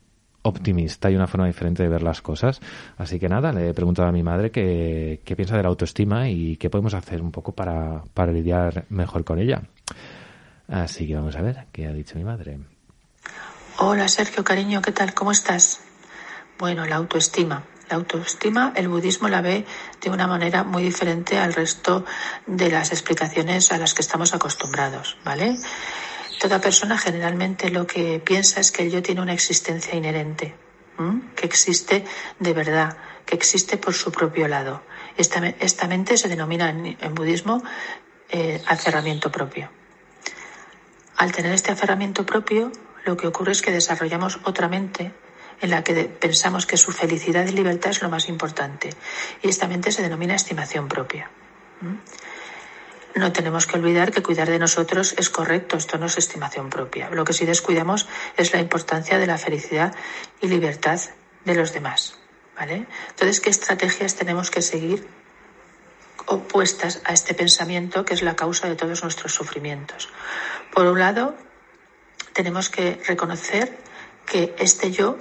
[0.43, 2.61] optimista y una forma diferente de ver las cosas.
[2.99, 6.29] Así que nada, le he preguntado a mi madre qué, qué piensa de la autoestima
[6.29, 9.63] y qué podemos hacer un poco para, para lidiar mejor con ella.
[10.69, 12.59] Así que vamos a ver qué ha dicho mi madre.
[13.79, 15.15] Hola Sergio, cariño, ¿qué tal?
[15.15, 15.81] ¿Cómo estás?
[16.59, 17.65] Bueno, la autoestima.
[17.91, 19.67] La autoestima, el budismo la ve
[20.01, 22.07] de una manera muy diferente al resto
[22.47, 25.57] de las explicaciones a las que estamos acostumbrados, ¿vale?
[26.41, 30.55] Toda persona generalmente lo que piensa es que el yo tiene una existencia inherente,
[30.99, 31.23] ¿m?
[31.37, 32.05] que existe
[32.39, 34.83] de verdad, que existe por su propio lado.
[35.17, 37.63] Esta, me- esta mente se denomina en, budismo
[38.31, 39.71] eh, aferramiento propio.
[41.17, 42.73] Al tener este aferramiento propio,
[43.05, 45.13] lo que ocurre es que desarrollamos otra mente
[45.61, 48.91] en la que pensamos que su felicidad y libertad es lo más importante.
[49.43, 51.31] Y esta mente se denomina estimación propia.
[51.81, 51.95] ¿Mm?
[53.15, 57.11] No tenemos que olvidar que cuidar de nosotros es correcto, esto no es estimación propia.
[57.11, 59.95] Lo que sí descuidamos es la importancia de la felicidad
[60.41, 61.01] y libertad
[61.45, 62.19] de los demás.
[62.57, 62.87] ¿vale?
[63.11, 65.07] Entonces, ¿qué estrategias tenemos que seguir
[66.27, 70.09] opuestas a este pensamiento que es la causa de todos nuestros sufrimientos?
[70.73, 71.35] Por un lado,
[72.33, 73.77] tenemos que reconocer
[74.25, 75.19] que este yo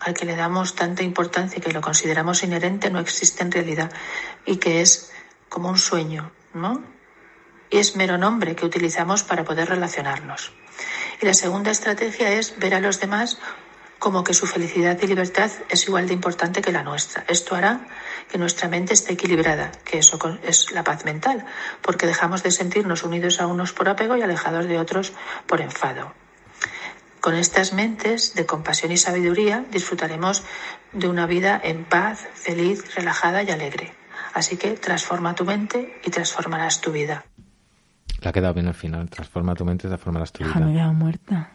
[0.00, 3.92] al que le damos tanta importancia y que lo consideramos inherente no existe en realidad
[4.46, 5.12] y que es
[5.48, 6.82] como un sueño, ¿no?
[7.70, 10.52] Es mero nombre que utilizamos para poder relacionarnos.
[11.20, 13.38] Y la segunda estrategia es ver a los demás
[14.00, 17.24] como que su felicidad y libertad es igual de importante que la nuestra.
[17.28, 17.86] Esto hará
[18.30, 21.44] que nuestra mente esté equilibrada, que eso es la paz mental,
[21.82, 25.12] porque dejamos de sentirnos unidos a unos por apego y alejados de otros
[25.46, 26.14] por enfado.
[27.20, 30.42] Con estas mentes de compasión y sabiduría disfrutaremos
[30.92, 33.94] de una vida en paz, feliz, relajada y alegre.
[34.32, 37.26] Así que transforma tu mente y transformarás tu vida.
[38.22, 39.08] Le ha quedado bien al final.
[39.08, 40.66] Transforma tu mente y transformarás tu Hija, vida.
[40.66, 41.50] me he quedado muerta.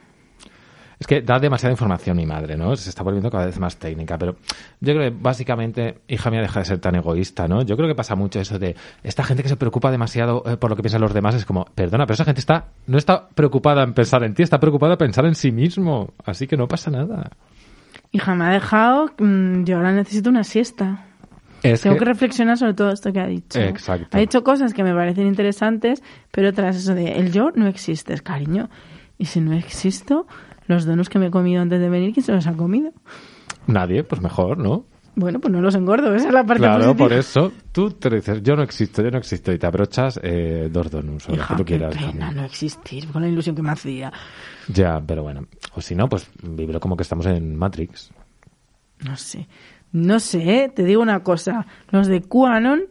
[0.98, 2.74] Es que da demasiada información mi madre, ¿no?
[2.78, 4.38] Se está volviendo cada vez más técnica, pero
[4.80, 7.64] yo creo que básicamente, hija mía, deja de ser tan egoísta, ¿no?
[7.64, 10.70] Yo creo que pasa mucho eso de esta gente que se preocupa demasiado eh, por
[10.70, 13.84] lo que piensan los demás, es como, perdona, pero esa gente está no está preocupada
[13.84, 16.90] en pensar en ti, está preocupada en pensar en sí mismo, así que no pasa
[16.92, 17.30] nada.
[18.14, 19.08] Hija, me ha dejado.
[19.20, 21.04] mm, yo ahora necesito una siesta.
[21.72, 22.00] Es Tengo que...
[22.00, 23.60] que- reflexionar sobre todo esto que ha dicho.
[23.60, 24.18] Exacto.
[24.18, 26.02] Ha dicho cosas que me parecen interesantes,
[26.32, 28.70] pero otras eso de el yo no existes, cariño.
[29.18, 30.28] Y si no existo,
[30.68, 32.92] los donuts que me he comido antes de venir, ¿quién se los ha comido?
[33.68, 34.86] Nadie, pues mejor, ¿no?
[35.18, 36.98] Bueno, pues no los engordo, esa es la parte Claro, positiva.
[37.08, 40.68] por eso tú te dices, yo no existo, yo no existo, y te abrochas eh,
[40.70, 41.96] dos donuts, o lo que tú qué quieras.
[41.96, 44.12] hija pena no existir, con la ilusión que me hacía.
[44.68, 45.46] Ya, pero bueno.
[45.74, 48.12] O si no, pues vibro como que estamos en Matrix.
[49.06, 49.48] No sé.
[49.96, 51.66] No sé, te digo una cosa.
[51.90, 52.82] Los de QAnon,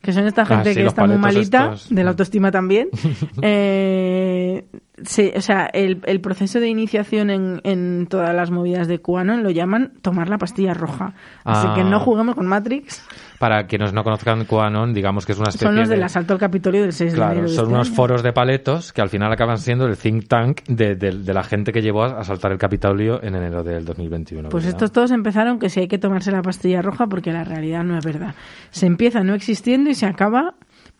[0.00, 1.94] que son esta Ah, gente sí, que está muy malita, estos.
[1.94, 2.88] de la autoestima también,
[3.42, 4.64] eh,
[5.04, 9.42] sí, o sea, el, el proceso de iniciación en, en todas las movidas de QAnon
[9.42, 11.14] lo llaman tomar la pastilla roja.
[11.44, 11.74] Así Ah.
[11.74, 13.04] que no juguemos con Matrix.
[13.38, 15.94] Para quienes no conozcan QAnon, digamos que es una especie Son los de...
[15.94, 17.32] del asalto al Capitolio del 6 de enero.
[17.34, 17.96] Claro, de son este unos año.
[17.96, 21.44] foros de paletos que al final acaban siendo el think tank de, de- de la
[21.44, 24.48] gente que llevó a asaltar el Capitolio en enero del 2021.
[24.48, 24.76] Pues ¿verdad?
[24.76, 27.96] estos todos empezaron que si hay que tomarse la pastilla roja porque la realidad no
[27.96, 28.34] es verdad.
[28.70, 30.54] Se empieza no existiendo y se acaba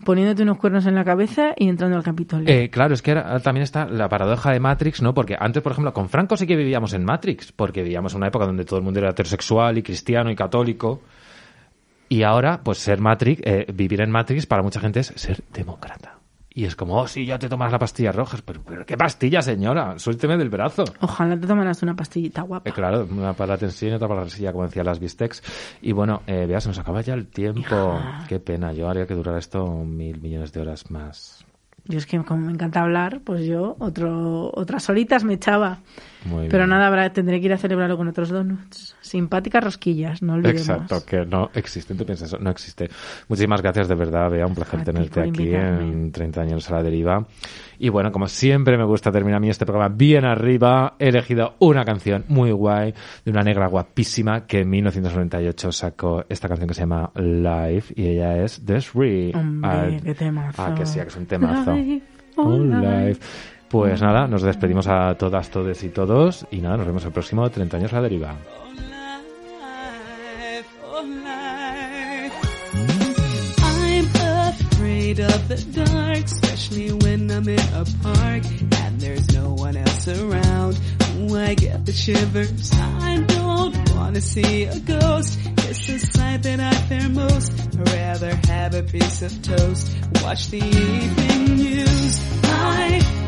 [0.05, 2.49] poniéndote unos cuernos en la cabeza y entrando al Capitolio.
[2.49, 5.15] Eh, claro, es que ahora también está la paradoja de Matrix, ¿no?
[5.15, 8.29] Porque antes, por ejemplo, con Franco sí que vivíamos en Matrix, porque vivíamos en una
[8.29, 11.03] época donde todo el mundo era heterosexual y cristiano y católico.
[12.09, 16.18] Y ahora, pues ser Matrix, eh, vivir en Matrix para mucha gente es ser demócrata.
[16.51, 18.39] Y es como, oh, sí, ya te tomas la pastilla roja.
[18.45, 19.99] Pero, pero ¿qué pastilla, señora?
[19.99, 20.85] Suélteme del brazo.
[21.01, 22.69] Ojalá te tomaras una pastillita guapa.
[22.69, 25.43] Eh, claro, una para la tensión y otra para la silla, como decían las bistecs.
[25.83, 28.01] Y bueno, eh, vea, se nos acaba ya el tiempo.
[28.29, 31.45] Qué pena, yo haría que durara esto mil millones de horas más.
[31.85, 35.79] Yo es que como me encanta hablar, pues yo otro, otras horitas me echaba.
[36.25, 36.71] Muy Pero bien.
[36.71, 38.97] nada, habrá, tendré que ir a celebrarlo con otros donuts.
[39.01, 40.63] Simpáticas rosquillas, no olvidemos.
[40.69, 41.95] Exacto, que no existe.
[41.95, 42.91] Tú piensas eso, no existe.
[43.29, 44.47] Muchísimas gracias, de verdad, Bea.
[44.47, 45.83] Un placer A tenerte aquí invitarme.
[45.85, 47.25] en 30 años a la deriva.
[47.79, 51.55] Y bueno, como siempre me gusta terminar a mí este programa bien arriba, he elegido
[51.61, 52.93] una canción muy guay
[53.25, 58.09] de una negra guapísima que en 1998 sacó esta canción que se llama Life y
[58.09, 59.33] ella es Desiree.
[59.37, 60.63] Hombre, Ah, qué temazo.
[60.63, 61.75] Ah, que sí, que es un temazo.
[61.77, 62.03] Life,
[62.41, 63.07] Oh, oh, life.
[63.09, 63.21] life.
[63.69, 66.47] Pues nada, nos despedimos a todas, todes y todos.
[66.51, 68.37] Y nada, nos vemos el próximo 30 años la deriva.
[75.09, 78.45] Of the dark, especially when I'm in a park
[78.83, 80.79] and there's no one else around.
[81.17, 82.71] Ooh, I get the shivers.
[82.75, 85.39] I don't wanna see a ghost.
[85.69, 87.53] It's the sight that I fear most.
[87.59, 89.97] I'd rather have a piece of toast.
[90.23, 92.43] Watch the evening news.
[92.45, 93.28] Life,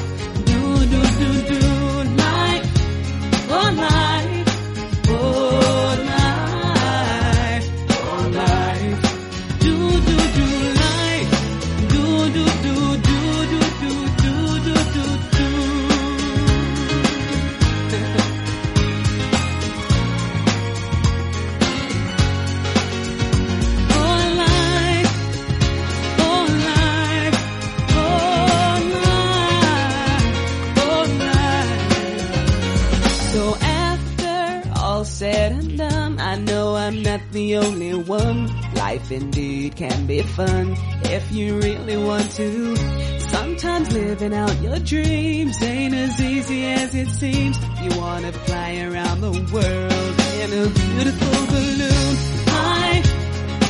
[39.11, 42.75] Indeed can be fun if you really want to.
[43.19, 47.57] Sometimes living out your dreams ain't as easy as it seems.
[47.81, 52.15] You wanna fly around the world in a beautiful balloon.
[52.47, 53.09] Life,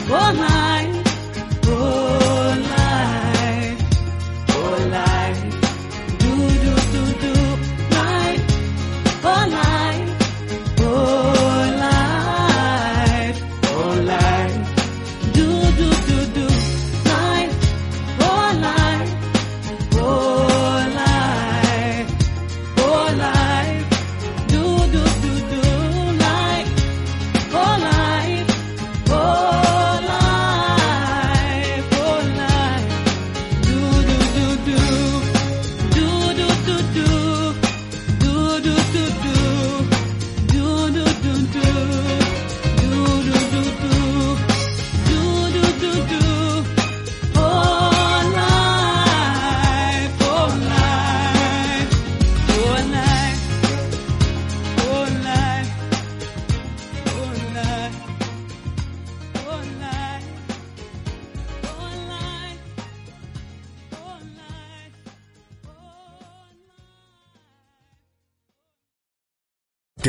[0.10, 0.61] oh